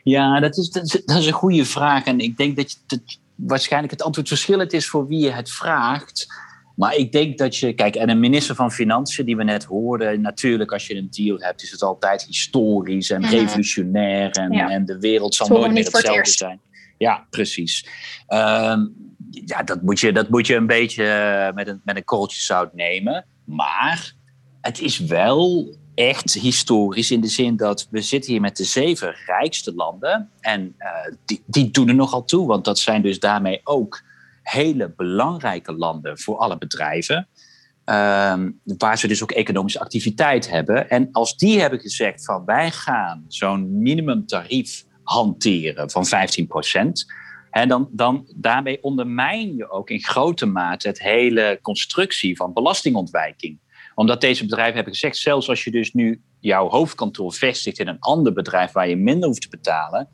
[0.03, 2.05] Ja, dat is, dat is, dat is een goede vraag.
[2.05, 3.01] En ik denk dat, je, dat
[3.35, 6.27] waarschijnlijk het antwoord verschillend is voor wie je het vraagt.
[6.75, 10.21] Maar ik denk dat je, kijk, en een minister van Financiën die we net hoorden,
[10.21, 14.99] natuurlijk als je een deal hebt, is het altijd historisch en revolutionair en, en de
[14.99, 16.61] wereld zal nooit meer hetzelfde zijn.
[16.99, 17.87] Ja, precies.
[18.29, 18.95] Um,
[19.31, 22.75] ja, dat moet, je, dat moet je een beetje met een, met een korreltje zout
[22.75, 23.25] nemen.
[23.45, 24.15] Maar
[24.61, 29.15] het is wel echt historisch in de zin dat we zitten hier met de zeven
[29.27, 30.31] rijkste landen.
[30.41, 34.03] En uh, die, die doen er nogal toe, want dat zijn dus daarmee ook
[34.45, 37.29] hele belangrijke landen voor alle bedrijven.
[37.87, 40.91] Uh, waar ze dus ook economische activiteit hebben.
[40.91, 47.13] En als die hebben gezegd van wij gaan zo'n minimumtarief hanteren van 15 procent.
[47.51, 53.59] En dan, dan daarmee ondermijn je ook in grote mate het hele constructie van belastingontwijking.
[53.95, 58.01] Omdat deze bedrijven hebben gezegd, zelfs als je dus nu jouw hoofdkantoor vestigt in een
[58.01, 60.09] ander bedrijf waar je minder hoeft te betalen,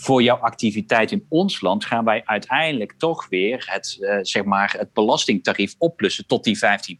[0.00, 4.74] voor jouw activiteit in ons land gaan wij uiteindelijk toch weer het, uh, zeg maar
[4.78, 6.98] het belastingtarief oplussen tot die 15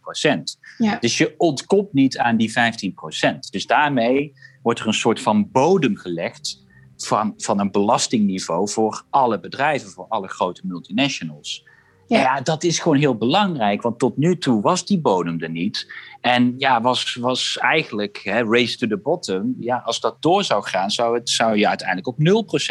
[0.77, 0.97] Ja.
[0.99, 5.95] Dus je ontkomt niet aan die 15% Dus daarmee wordt er een soort van bodem
[5.95, 6.65] gelegd
[6.97, 11.67] van, van een belastingniveau voor alle bedrijven, voor alle grote multinationals.
[12.09, 12.19] Ja.
[12.19, 12.41] ja.
[12.41, 15.93] dat is gewoon heel belangrijk, want tot nu toe was die bodem er niet.
[16.21, 19.55] En ja, was, was eigenlijk hè, race to the bottom.
[19.59, 22.17] Ja, als dat door zou gaan, zou, het, zou je uiteindelijk op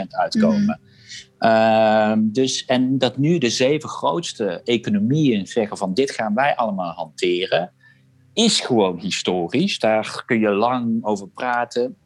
[0.03, 0.81] 0% uitkomen.
[1.39, 2.33] Mm.
[2.33, 7.73] dus, en dat nu de zeven grootste economieën zeggen van dit gaan wij allemaal hanteren,
[8.33, 9.79] is gewoon historisch.
[9.79, 11.97] Daar kun je lang over praten.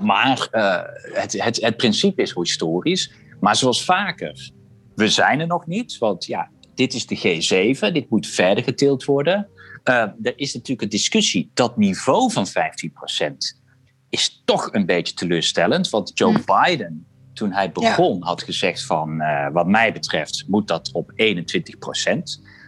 [0.00, 0.80] Maar uh,
[1.20, 3.12] het, het, het principe is historisch.
[3.40, 4.50] Maar zoals vaker,
[4.96, 9.04] we zijn er nog niet, want ja, dit is de G7, dit moet verder getild
[9.04, 9.48] worden.
[9.84, 11.50] Uh, er is natuurlijk een discussie.
[11.54, 12.50] Dat niveau van 15%
[14.08, 16.44] is toch een beetje teleurstellend, want Joe mm.
[16.44, 21.14] Biden, toen hij begon, had gezegd van, uh, wat mij betreft, moet dat op 21%.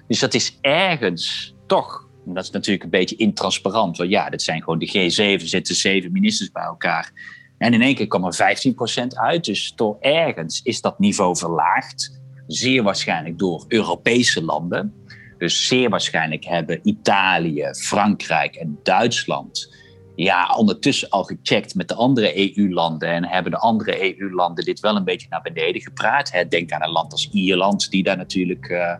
[0.06, 3.96] Dus dat is ergens toch dat is natuurlijk een beetje intransparant.
[3.96, 7.12] Want ja, dat zijn gewoon de G7, zitten zeven ministers bij elkaar.
[7.58, 8.58] En in één keer kwam er
[9.04, 9.44] 15% uit.
[9.44, 12.17] Dus toch ergens is dat niveau verlaagd.
[12.48, 14.94] Zeer waarschijnlijk door Europese landen.
[15.38, 19.76] Dus zeer waarschijnlijk hebben Italië, Frankrijk en Duitsland
[20.24, 23.08] ja, ondertussen al gecheckt met de andere EU-landen.
[23.08, 26.44] En hebben de andere EU-landen dit wel een beetje naar beneden gepraat.
[26.48, 28.68] Denk aan een land als Ierland, die daar natuurlijk.
[28.68, 28.94] Uh,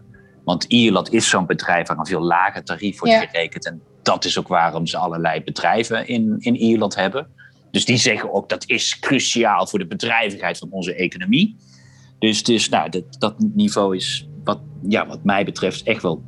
[0.45, 3.67] want Ierland is zo'n bedrijf waar een veel lager tarief wordt gerekend.
[3.67, 7.27] En dat is ook waarom ze allerlei bedrijven in, in Ierland hebben.
[7.71, 11.57] Dus die zeggen ook dat is cruciaal voor de bedrijvigheid van onze economie.
[12.19, 16.23] Dus, dus nou, dat, dat niveau is wat, ja, wat mij betreft echt wel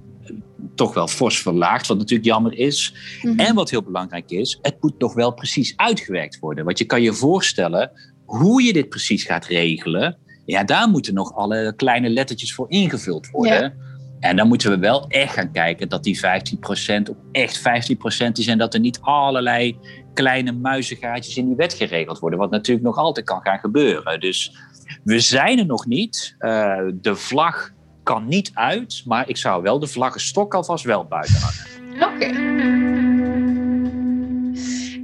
[0.75, 2.95] toch wel fors verlaagd, wat natuurlijk jammer is.
[3.23, 3.39] Mhm.
[3.39, 6.65] En wat heel belangrijk is, het moet nog wel precies uitgewerkt worden.
[6.65, 7.91] Want je kan je voorstellen
[8.25, 10.17] hoe je dit precies gaat regelen.
[10.47, 13.75] Ja, daar moeten nog alle kleine lettertjes voor ingevuld worden.
[14.21, 17.63] En dan moeten we wel echt gaan kijken dat die 15% ook echt 15%
[18.33, 19.79] is en dat er niet allerlei
[20.15, 24.21] kleine muizengaatjes in die wet geregeld worden, wat natuurlijk nog altijd kan gaan gebeuren.
[24.21, 24.57] Dus
[25.05, 26.35] we zijn er nog niet.
[26.39, 27.71] Uh, de vlag
[28.03, 32.15] kan niet uit, maar ik zou wel de vlaggenstok alvast wel buiten hangen.
[32.15, 32.25] Oké.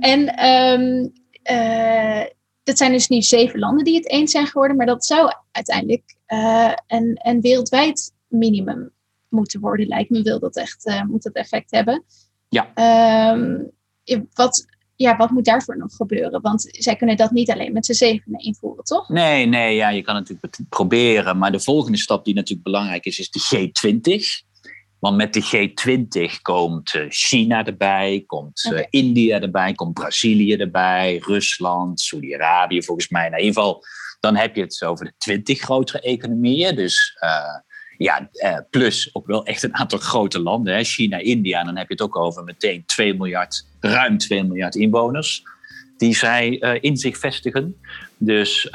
[0.00, 1.12] En um,
[1.50, 2.24] uh,
[2.62, 6.16] dat zijn dus nu zeven landen die het eens zijn geworden, maar dat zou uiteindelijk
[6.28, 8.90] uh, een, een wereldwijd minimum
[9.28, 10.22] moeten worden, lijkt me.
[10.22, 12.04] Wil dat echt, moet dat effect hebben?
[12.48, 12.70] Ja.
[13.32, 13.70] Um,
[14.32, 14.66] wat
[14.96, 16.40] ja, wat moet daarvoor nog gebeuren?
[16.40, 19.08] Want zij kunnen dat niet alleen met z'n zevenen invoeren, toch?
[19.08, 21.38] Nee, nee, ja, je kan natuurlijk proberen.
[21.38, 24.44] Maar de volgende stap die natuurlijk belangrijk is, is de G20.
[24.98, 28.86] Want met de G20 komt eh, China erbij, komt okay.
[28.90, 33.28] India erbij, komt Brazilië erbij, Rusland, Saudi-Arabië volgens mij.
[33.28, 33.84] Nou, in ieder geval,
[34.20, 36.76] dan heb je het over de 20 grotere economieën.
[36.76, 37.56] Dus uh,
[37.98, 40.74] ja, uh, plus ook wel echt een aantal grote landen.
[40.74, 40.84] Hè?
[40.84, 41.64] China, India.
[41.64, 45.42] Dan heb je het ook over meteen 2 miljard, ruim 2 miljard inwoners.
[45.96, 47.76] Die zij uh, in zich vestigen.
[48.16, 48.70] Dus uh,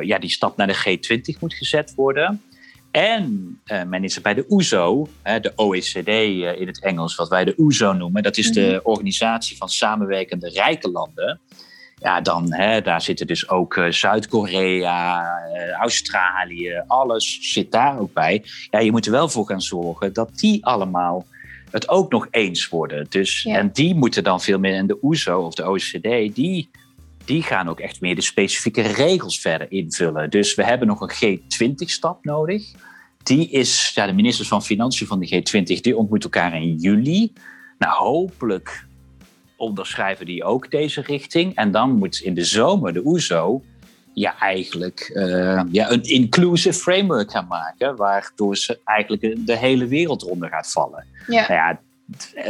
[0.00, 2.42] ja, die stap naar de G20 moet gezet worden.
[2.90, 6.08] En men is er bij de OESO, hè, de OECD
[6.58, 8.22] in het Engels, wat wij de OESO noemen.
[8.22, 11.40] Dat is de organisatie van samenwerkende rijke landen
[12.04, 18.12] ja, dan hè, daar zitten dus ook uh, Zuid-Korea, uh, Australië, alles zit daar ook
[18.12, 18.44] bij.
[18.70, 21.26] Ja, je moet er wel voor gaan zorgen dat die allemaal
[21.70, 23.06] het ook nog eens worden.
[23.08, 23.56] Dus, ja.
[23.56, 26.70] En die moeten dan veel meer in de OESO of de OECD, die,
[27.24, 30.30] die gaan ook echt meer de specifieke regels verder invullen.
[30.30, 32.62] Dus we hebben nog een G20-stap nodig.
[33.22, 37.32] Die is, ja, de ministers van Financiën van de G20, die ontmoeten elkaar in juli.
[37.78, 38.86] Nou, hopelijk
[39.56, 41.54] onderschrijven die ook deze richting.
[41.54, 43.62] En dan moet in de zomer de OESO
[44.14, 50.22] ja, eigenlijk uh, ja, een inclusive framework gaan maken, waardoor ze eigenlijk de hele wereld
[50.22, 51.06] eronder gaat vallen.
[51.26, 51.48] Ja.
[51.48, 51.80] Nou ja,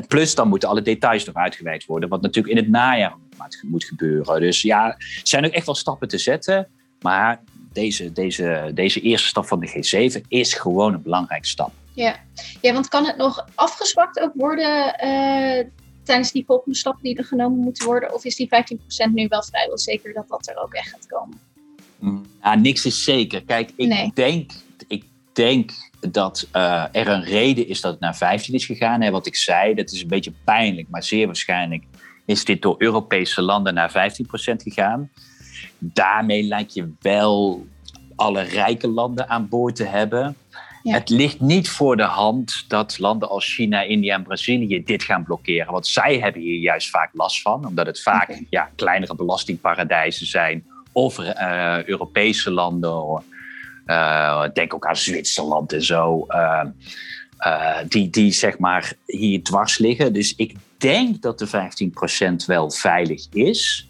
[0.08, 3.14] plus dan moeten alle details nog uitgewerkt worden, wat natuurlijk in het najaar
[3.62, 4.40] moet gebeuren.
[4.40, 6.68] Dus ja, er zijn ook echt wel stappen te zetten,
[7.00, 7.40] maar
[7.72, 11.72] deze, deze, deze eerste stap van de G7 is gewoon een belangrijke stap.
[11.92, 12.16] Ja.
[12.60, 15.64] ja, want kan het nog afgezwakt ook worden, uh,
[16.04, 18.14] tijdens die volgende stappen die er genomen moeten worden?
[18.14, 18.48] Of is die
[19.08, 21.38] 15% nu wel vrijwel zeker dat dat er ook echt gaat komen?
[22.42, 23.44] Nou, niks is zeker.
[23.44, 24.50] Kijk, ik, denk,
[24.88, 25.70] ik denk
[26.10, 29.00] dat uh, er een reden is dat het naar 15 is gegaan.
[29.00, 31.84] Hè, wat ik zei, dat is een beetje pijnlijk, maar zeer waarschijnlijk
[32.24, 33.92] is dit door Europese landen naar 15%
[34.56, 35.10] gegaan.
[35.78, 37.66] Daarmee lijkt je wel
[38.16, 40.36] alle rijke landen aan boord te hebben.
[40.92, 45.24] Het ligt niet voor de hand dat landen als China, India en Brazilië dit gaan
[45.24, 45.72] blokkeren.
[45.72, 50.66] Want zij hebben hier juist vaak last van, omdat het vaak ja, kleinere belastingparadijzen zijn.
[50.92, 53.22] Of uh, Europese landen,
[53.86, 56.64] uh, denk ook aan Zwitserland en zo, uh,
[57.88, 60.12] die, die zeg maar hier dwars liggen.
[60.12, 61.48] Dus ik denk dat de
[62.42, 63.88] 15% wel veilig is.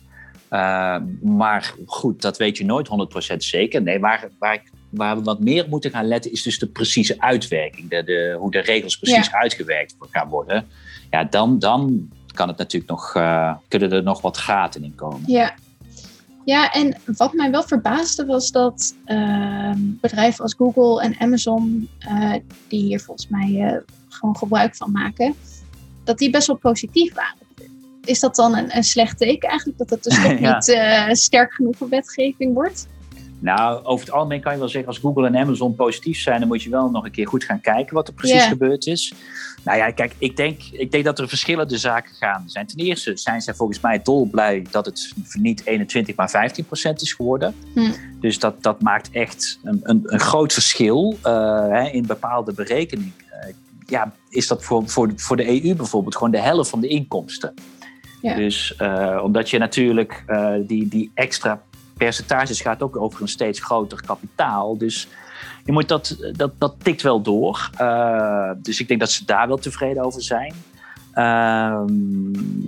[1.22, 2.88] maar goed, dat weet je nooit
[3.32, 3.82] 100% zeker.
[3.82, 7.20] Nee, waar, waar ik waar we wat meer moeten gaan letten, is dus de precieze
[7.20, 7.90] uitwerking.
[7.90, 10.66] De, de, hoe de regels precies uitgewerkt gaan worden.
[11.10, 15.22] Ja, dan, dan kan het natuurlijk nog, uh, kunnen er nog wat gaten in komen.
[15.26, 15.54] Ja.
[16.44, 22.34] Ja, en wat mij wel verbaasde was dat uh, bedrijven als Google en Amazon, uh,
[22.68, 23.76] die hier volgens mij uh,
[24.08, 25.34] gewoon gebruik van maken,
[26.04, 27.36] dat die best wel positief waren.
[28.04, 31.06] Is dat dan een, een slecht teken eigenlijk, dat het dus toch ja.
[31.06, 32.86] niet sterk genoeg voor wetgeving wordt?
[33.38, 36.48] Nou, over het algemeen kan je wel zeggen, als Google en Amazon positief zijn, dan
[36.48, 38.48] moet je wel nog een keer goed gaan kijken wat er precies yeah.
[38.48, 39.14] gebeurd is.
[39.64, 42.66] Nou ja, kijk, ik denk, ik denk dat er verschillende zaken gaande zijn.
[42.66, 47.12] Ten eerste zijn zij volgens mij dolblij dat het niet 21, maar 15 procent is
[47.12, 47.54] geworden.
[47.74, 47.92] Hm.
[48.20, 53.14] Dus dat, dat maakt echt een, een, een groot verschil uh, hè, in bepaalde berekeningen.
[53.46, 53.54] Uh,
[53.86, 57.54] ja, is dat voor, voor, voor de EU bijvoorbeeld gewoon de helft van de inkomsten.
[58.22, 58.34] Ja.
[58.34, 60.24] Dus uh, omdat je natuurlijk
[60.66, 61.62] die, die extra
[61.96, 64.78] percentages gaat ook over een steeds groter kapitaal.
[64.78, 65.08] Dus
[65.64, 67.70] je moet dat, dat, dat tikt wel door.
[67.80, 70.54] Uh, dus ik denk dat ze daar wel tevreden over zijn.
[71.14, 71.84] Uh,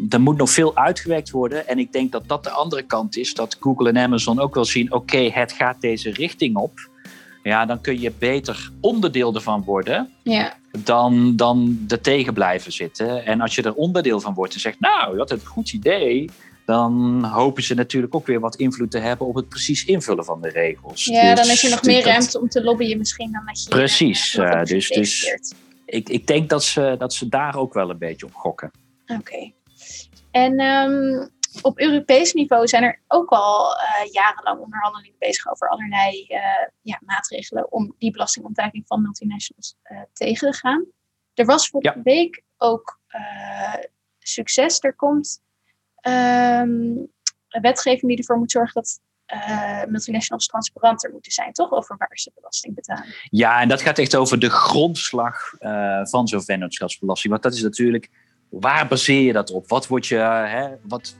[0.09, 1.69] er moet nog veel uitgewerkt worden.
[1.69, 3.35] En ik denk dat dat de andere kant is.
[3.35, 6.89] Dat Google en Amazon ook wel zien: oké, okay, het gaat deze richting op.
[7.43, 10.11] Ja, dan kun je beter onderdeel ervan worden.
[10.23, 10.55] Ja.
[10.79, 13.27] Dan, dan er tegen blijven zitten.
[13.27, 16.31] En als je er onderdeel van wordt en zegt: Nou, dat is een goed idee
[16.67, 20.41] dan hopen ze natuurlijk ook weer wat invloed te hebben op het precies invullen van
[20.41, 21.05] de regels.
[21.05, 23.69] Ja, dus, dan is er nog meer ruimte om te lobbyen misschien dan dat je...
[23.69, 25.35] Precies, uh, dus, dus
[25.85, 28.71] ik, ik denk dat ze, dat ze daar ook wel een beetje op gokken.
[29.07, 29.21] Oké.
[29.21, 29.55] Okay.
[30.31, 31.31] En um,
[31.63, 36.39] op Europees niveau zijn er ook al uh, jarenlang onderhandelingen bezig over allerlei uh,
[36.83, 39.77] ja, maatregelen om die belastingontduiking van multinationals
[40.13, 40.87] tegen te gaan.
[41.35, 42.03] Er was vorige ja.
[42.03, 43.01] week ook
[44.19, 44.81] succes.
[44.81, 45.45] Er komt
[46.09, 47.09] um,
[47.49, 49.01] wetgeving die ervoor moet zorgen dat
[49.35, 51.73] uh, multinationals transparanter moeten zijn, toch?
[51.73, 53.15] Over waar ze belasting betalen.
[53.31, 57.33] Ja, en dat gaat echt over de grondslag uh, van zo'n vennootschapsbelasting.
[57.33, 58.11] Want dat is natuurlijk,
[58.49, 59.69] waar baseer je dat op?
[59.69, 61.17] Wat wordt je, hè, wat,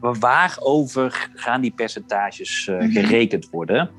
[0.00, 3.90] waarover gaan die percentages uh, gerekend worden?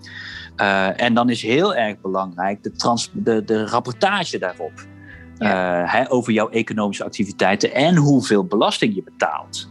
[0.95, 4.85] en dan is heel erg belangrijk de, trans, de, de rapportage daarop.
[5.37, 5.85] Ja.
[5.85, 9.69] Hè, over jouw economische activiteiten en hoeveel belasting je betaalt.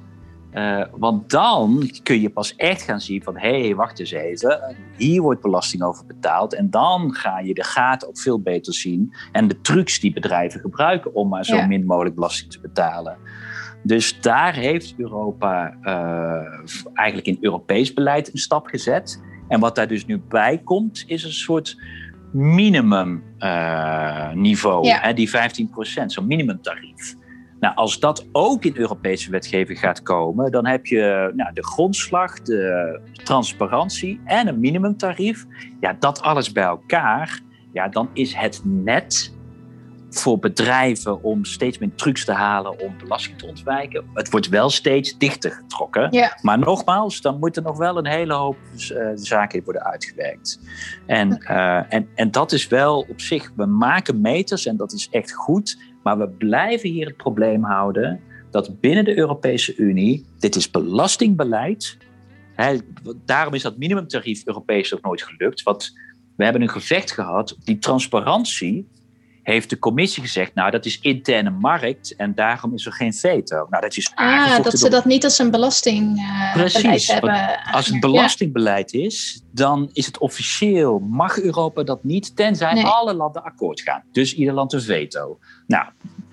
[0.56, 3.36] Uh, want dan kun je pas echt gaan zien van...
[3.36, 6.54] hé, hey, wacht eens even, hier wordt belasting over betaald.
[6.54, 9.14] En dan ga je de gaten ook veel beter zien.
[9.32, 13.16] En de trucs die bedrijven gebruiken om maar zo min mogelijk belasting te betalen.
[13.82, 19.22] Dus daar heeft Europa uh, eigenlijk in Europees beleid een stap gezet.
[19.48, 21.76] En wat daar dus nu bij komt, is een soort
[22.32, 24.86] minimum uh, niveau.
[24.86, 25.00] Ja.
[25.00, 27.16] Hè, die 15 procent, zo'n minimumtarief.
[27.60, 32.40] Nou, als dat ook in Europese wetgeving gaat komen, dan heb je nou, de grondslag,
[32.42, 35.44] de transparantie en een minimumtarief.
[35.80, 37.40] Ja, dat alles bij elkaar,
[37.72, 39.34] ja, dan is het net
[40.10, 44.04] voor bedrijven om steeds meer trucs te halen om belasting te ontwijken.
[44.14, 46.08] Het wordt wel steeds dichter getrokken.
[46.10, 46.38] Ja.
[46.42, 48.56] Maar nogmaals, dan moet er nog wel een hele hoop
[48.90, 50.60] uh, zaken worden uitgewerkt.
[51.06, 55.08] En, uh, en, en dat is wel op zich, we maken meters en dat is
[55.10, 55.78] echt goed.
[56.06, 61.96] Maar we blijven hier het probleem houden dat binnen de Europese Unie, dit is belastingbeleid.
[62.54, 62.76] Hè,
[63.24, 65.62] daarom is dat minimumtarief Europees ook nooit gelukt.
[65.62, 65.92] Want
[66.36, 68.88] we hebben een gevecht gehad, die transparantie
[69.46, 73.66] heeft de commissie gezegd, nou dat is interne markt en daarom is er geen veto.
[73.70, 77.64] Nou, dat is ah, dat ze dat niet als een belastingbeleid uh, hebben.
[77.72, 83.44] Als het belastingbeleid is, dan is het officieel, mag Europa dat niet, tenzij alle landen
[83.44, 84.02] akkoord gaan.
[84.12, 85.38] Dus ieder land een veto.
[85.66, 85.86] Nou,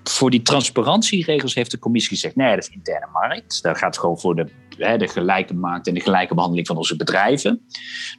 [0.04, 3.62] voor die transparantieregels heeft de commissie gezegd, nee, dat is interne markt.
[3.62, 6.96] Dat gaat gewoon voor de, hè, de gelijke markt en de gelijke behandeling van onze
[6.96, 7.60] bedrijven.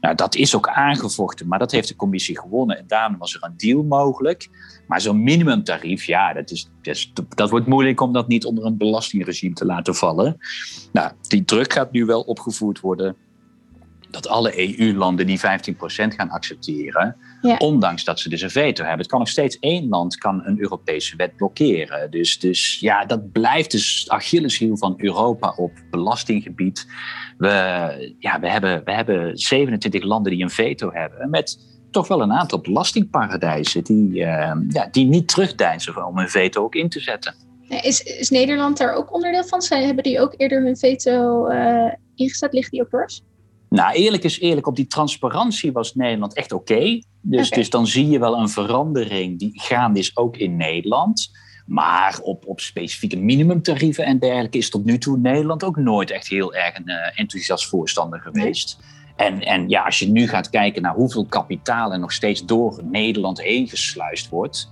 [0.02, 3.44] Nou, dat is ook aangevochten, maar dat heeft de commissie gewonnen en daarom was er
[3.44, 4.50] een deal mogelijk.
[4.88, 6.50] Maar zo'n minimumtarief, ja, dat,
[6.82, 10.38] dat, is, dat wordt moeilijk om dat niet onder een belastingregime te laten vallen.
[10.92, 13.16] Nou, die druk gaat nu wel opgevoerd worden
[14.16, 15.42] dat alle EU-landen die 15%
[16.08, 17.16] gaan accepteren,
[17.58, 19.02] ondanks dat ze dus een veto hebben.
[19.02, 22.12] Het kan nog steeds één land kan een Europese wet blokkeren.
[22.12, 26.88] Dus, dus ja, dat blijft dus Achilleshiel van Europa op belastinggebied.
[27.38, 31.58] We, ja, we, hebben, we hebben 27 landen die een veto hebben, met
[31.92, 36.76] toch wel een aantal belastingparadijzen die, uh, ja, die niet terugdeinzen om hun veto ook
[36.76, 37.36] in te zetten.
[37.68, 39.62] Is, is Nederland daar ook onderdeel van?
[39.62, 42.54] Zij hebben die ook eerder hun veto uh, ingezet?
[42.54, 43.24] Ligt die op beurs?
[43.76, 47.02] Nou, eerlijk is eerlijk, op die transparantie was Nederland echt oké.
[47.22, 51.32] Dus, dus dan zie je wel een verandering die gaande is ook in Nederland.
[51.66, 56.28] Maar op, op specifieke minimumtarieven en dergelijke is tot nu toe Nederland ook nooit echt
[56.28, 58.80] heel erg een uh, enthousiast voorstander geweest.
[59.16, 62.80] En, en ja, als je nu gaat kijken naar hoeveel kapitaal er nog steeds door
[62.84, 64.70] Nederland heen gesluist wordt,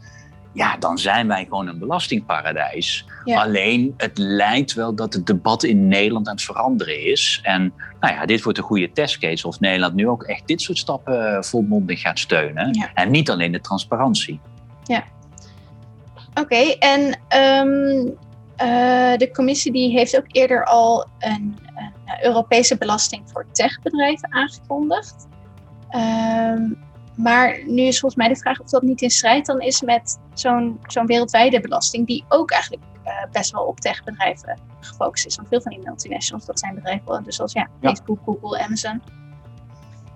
[0.53, 3.05] ja, dan zijn wij gewoon een belastingparadijs.
[3.25, 7.39] Alleen het lijkt wel dat het debat in Nederland aan het veranderen is.
[7.43, 10.77] En nou ja, dit wordt een goede testcase of Nederland nu ook echt dit soort
[10.77, 12.89] stappen eh, volmondig gaat steunen.
[12.93, 14.39] En niet alleen de transparantie.
[14.83, 15.03] Ja.
[16.33, 18.07] Oké, en ehm,
[18.55, 25.27] eh, de commissie die heeft ook eerder al een, een Europese belasting voor techbedrijven aangekondigd.
[25.91, 26.77] Um,
[27.15, 30.19] maar nu is volgens mij de vraag of dat niet in strijd dan is met
[30.33, 35.35] zo'n zo'n wereldwijde belasting, die ook eigenlijk uh, best wel op techbedrijven gefocust is.
[35.35, 39.01] Want veel van die multinationals, dat zijn bedrijven dus zoals ja, Facebook, Google, Amazon.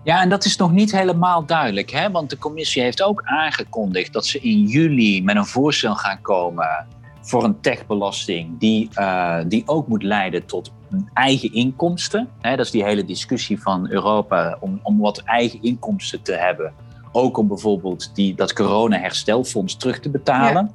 [0.03, 2.11] Ja, en dat is nog niet helemaal duidelijk, hè?
[2.11, 6.87] want de commissie heeft ook aangekondigd dat ze in juli met een voorstel gaan komen
[7.21, 10.71] voor een techbelasting die, uh, die ook moet leiden tot
[11.13, 12.29] eigen inkomsten.
[12.41, 12.55] Hè?
[12.55, 16.73] Dat is die hele discussie van Europa om, om wat eigen inkomsten te hebben
[17.17, 20.71] ook om bijvoorbeeld die, dat corona-herstelfonds terug te betalen.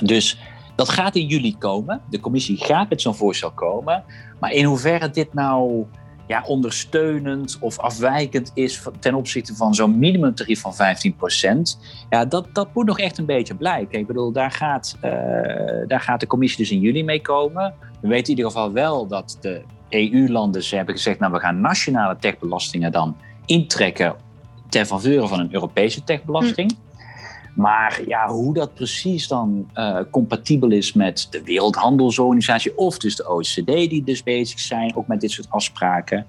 [0.00, 0.38] Dus
[0.76, 2.00] dat gaat in juli komen.
[2.10, 4.04] De commissie gaat met zo'n voorstel komen.
[4.40, 5.86] Maar in hoeverre dit nou
[6.26, 10.76] ja, ondersteunend of afwijkend is ten opzichte van zo'n minimumtarief van 15%,
[12.10, 13.98] ja, dat, dat moet nog echt een beetje blijken.
[13.98, 15.10] Ik bedoel, daar gaat, uh,
[15.86, 17.74] daar gaat de commissie dus in juli mee komen.
[18.00, 22.16] We weten in ieder geval wel dat de EU-landen hebben gezegd, nou we gaan nationale
[22.16, 23.16] techbelastingen dan
[23.46, 24.16] intrekken
[24.70, 26.70] ter faveur van een Europese techbelasting.
[26.72, 26.88] Hm.
[27.54, 33.28] Maar ja, hoe dat precies dan uh, compatibel is met de Wereldhandelsorganisatie of dus de
[33.28, 36.26] OECD, die dus bezig zijn, ook met dit soort afspraken.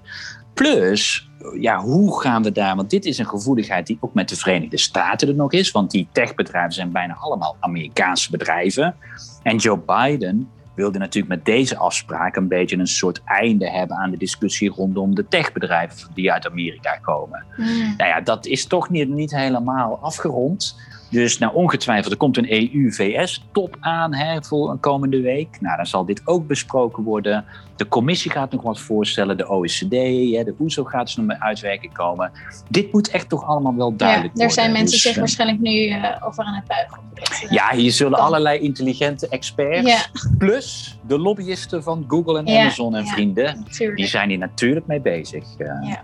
[0.54, 1.30] Plus,
[1.60, 2.76] ja, hoe gaan we daar?
[2.76, 5.70] Want dit is een gevoeligheid die ook met de Verenigde Staten er nog is.
[5.70, 8.96] Want die techbedrijven zijn bijna allemaal Amerikaanse bedrijven.
[9.42, 10.48] En Joe Biden
[10.82, 15.14] wilde natuurlijk met deze afspraak een beetje een soort einde hebben aan de discussie rondom
[15.14, 17.44] de techbedrijven die uit Amerika komen.
[17.56, 17.94] Mm.
[17.96, 20.76] Nou ja, dat is toch niet, niet helemaal afgerond.
[21.12, 25.60] Dus nou, ongetwijfeld, er komt een EU-VS-top aan hè, voor een komende week.
[25.60, 27.44] Nou, dan zal dit ook besproken worden.
[27.76, 29.90] De commissie gaat nog wat voorstellen, de OECD,
[30.36, 32.32] hè, de OESO gaat dus nog met uitwerking komen.
[32.68, 35.60] Dit moet echt toch allemaal wel duidelijk ja, er zijn mensen Dus, zich eh, waarschijnlijk
[35.60, 36.98] nu eh, over aan het buigen.
[37.14, 40.20] dit, Ja, hier zullen allerlei intelligente experts, Ja.
[40.38, 43.98] plus de lobbyisten van Google en Ja, Amazon en vrienden, natuurlijk.
[43.98, 45.44] die zijn hier natuurlijk mee bezig.
[45.58, 45.66] eh.
[45.88, 46.02] Ja.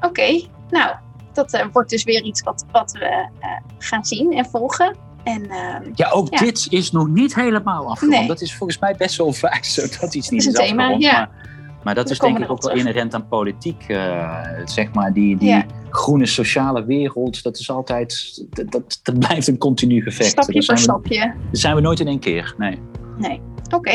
[0.00, 0.94] Oké, nou,
[1.32, 3.04] dat eh, wordt dus weer iets wat, wat we
[3.40, 4.96] eh, gaan zien en volgen.
[5.24, 6.38] En ehm, Ja, ook Ja.
[6.38, 8.16] dit is nog niet helemaal afgerond.
[8.18, 8.26] Nee.
[8.26, 11.02] Dat is volgens mij best wel vaak zo dat iets niet is is, thema, afgerond.
[11.02, 11.18] ja.
[11.18, 11.48] Maar,
[11.84, 13.82] maar dat We is denk ik ook wel inherent aan politiek.
[13.88, 15.64] eh, zeg maar, die, die Ja.
[15.90, 20.30] groene sociale wereld, dat is altijd, dat, dat, dat blijft een continu gevecht.
[20.30, 21.18] stapje Daar voor we, stapje.
[21.18, 22.54] daar zijn we nooit in één keer.
[22.58, 22.78] Nee.
[23.18, 23.40] Nee,
[23.74, 23.90] oké.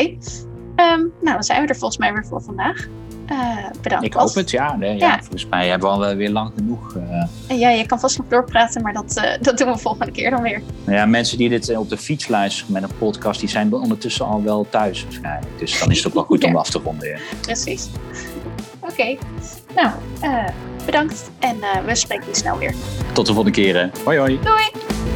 [0.76, 2.86] Ehm, nou, dan zijn we er volgens mij weer voor vandaag.
[3.26, 3.36] Eh,
[3.82, 4.04] bedankt.
[4.04, 5.06] Ik hoop het, ja, nee, ja.
[5.06, 5.18] Ja.
[5.18, 6.96] Volgens mij hebben we al weer lang genoeg.
[7.48, 10.30] eh, ja, je kan vast nog doorpraten, maar dat, eh, dat doen we volgende keer
[10.30, 10.62] dan weer.
[10.84, 14.26] Nou ja, mensen die dit op de fiets luisteren met een podcast, die zijn ondertussen
[14.26, 15.58] al wel thuis waarschijnlijk.
[15.58, 17.08] Dus dan is het ook wel goed om af te ronden.
[17.08, 17.16] ja.
[17.40, 17.88] Precies.
[18.80, 19.16] Oké,
[19.74, 20.44] nou, eh,
[20.84, 22.74] bedankt en eh, we spreken je snel weer.
[23.12, 23.76] Tot de volgende keer.
[23.76, 23.88] hè.
[24.04, 24.38] Hoi hoi.
[24.42, 25.15] Doei!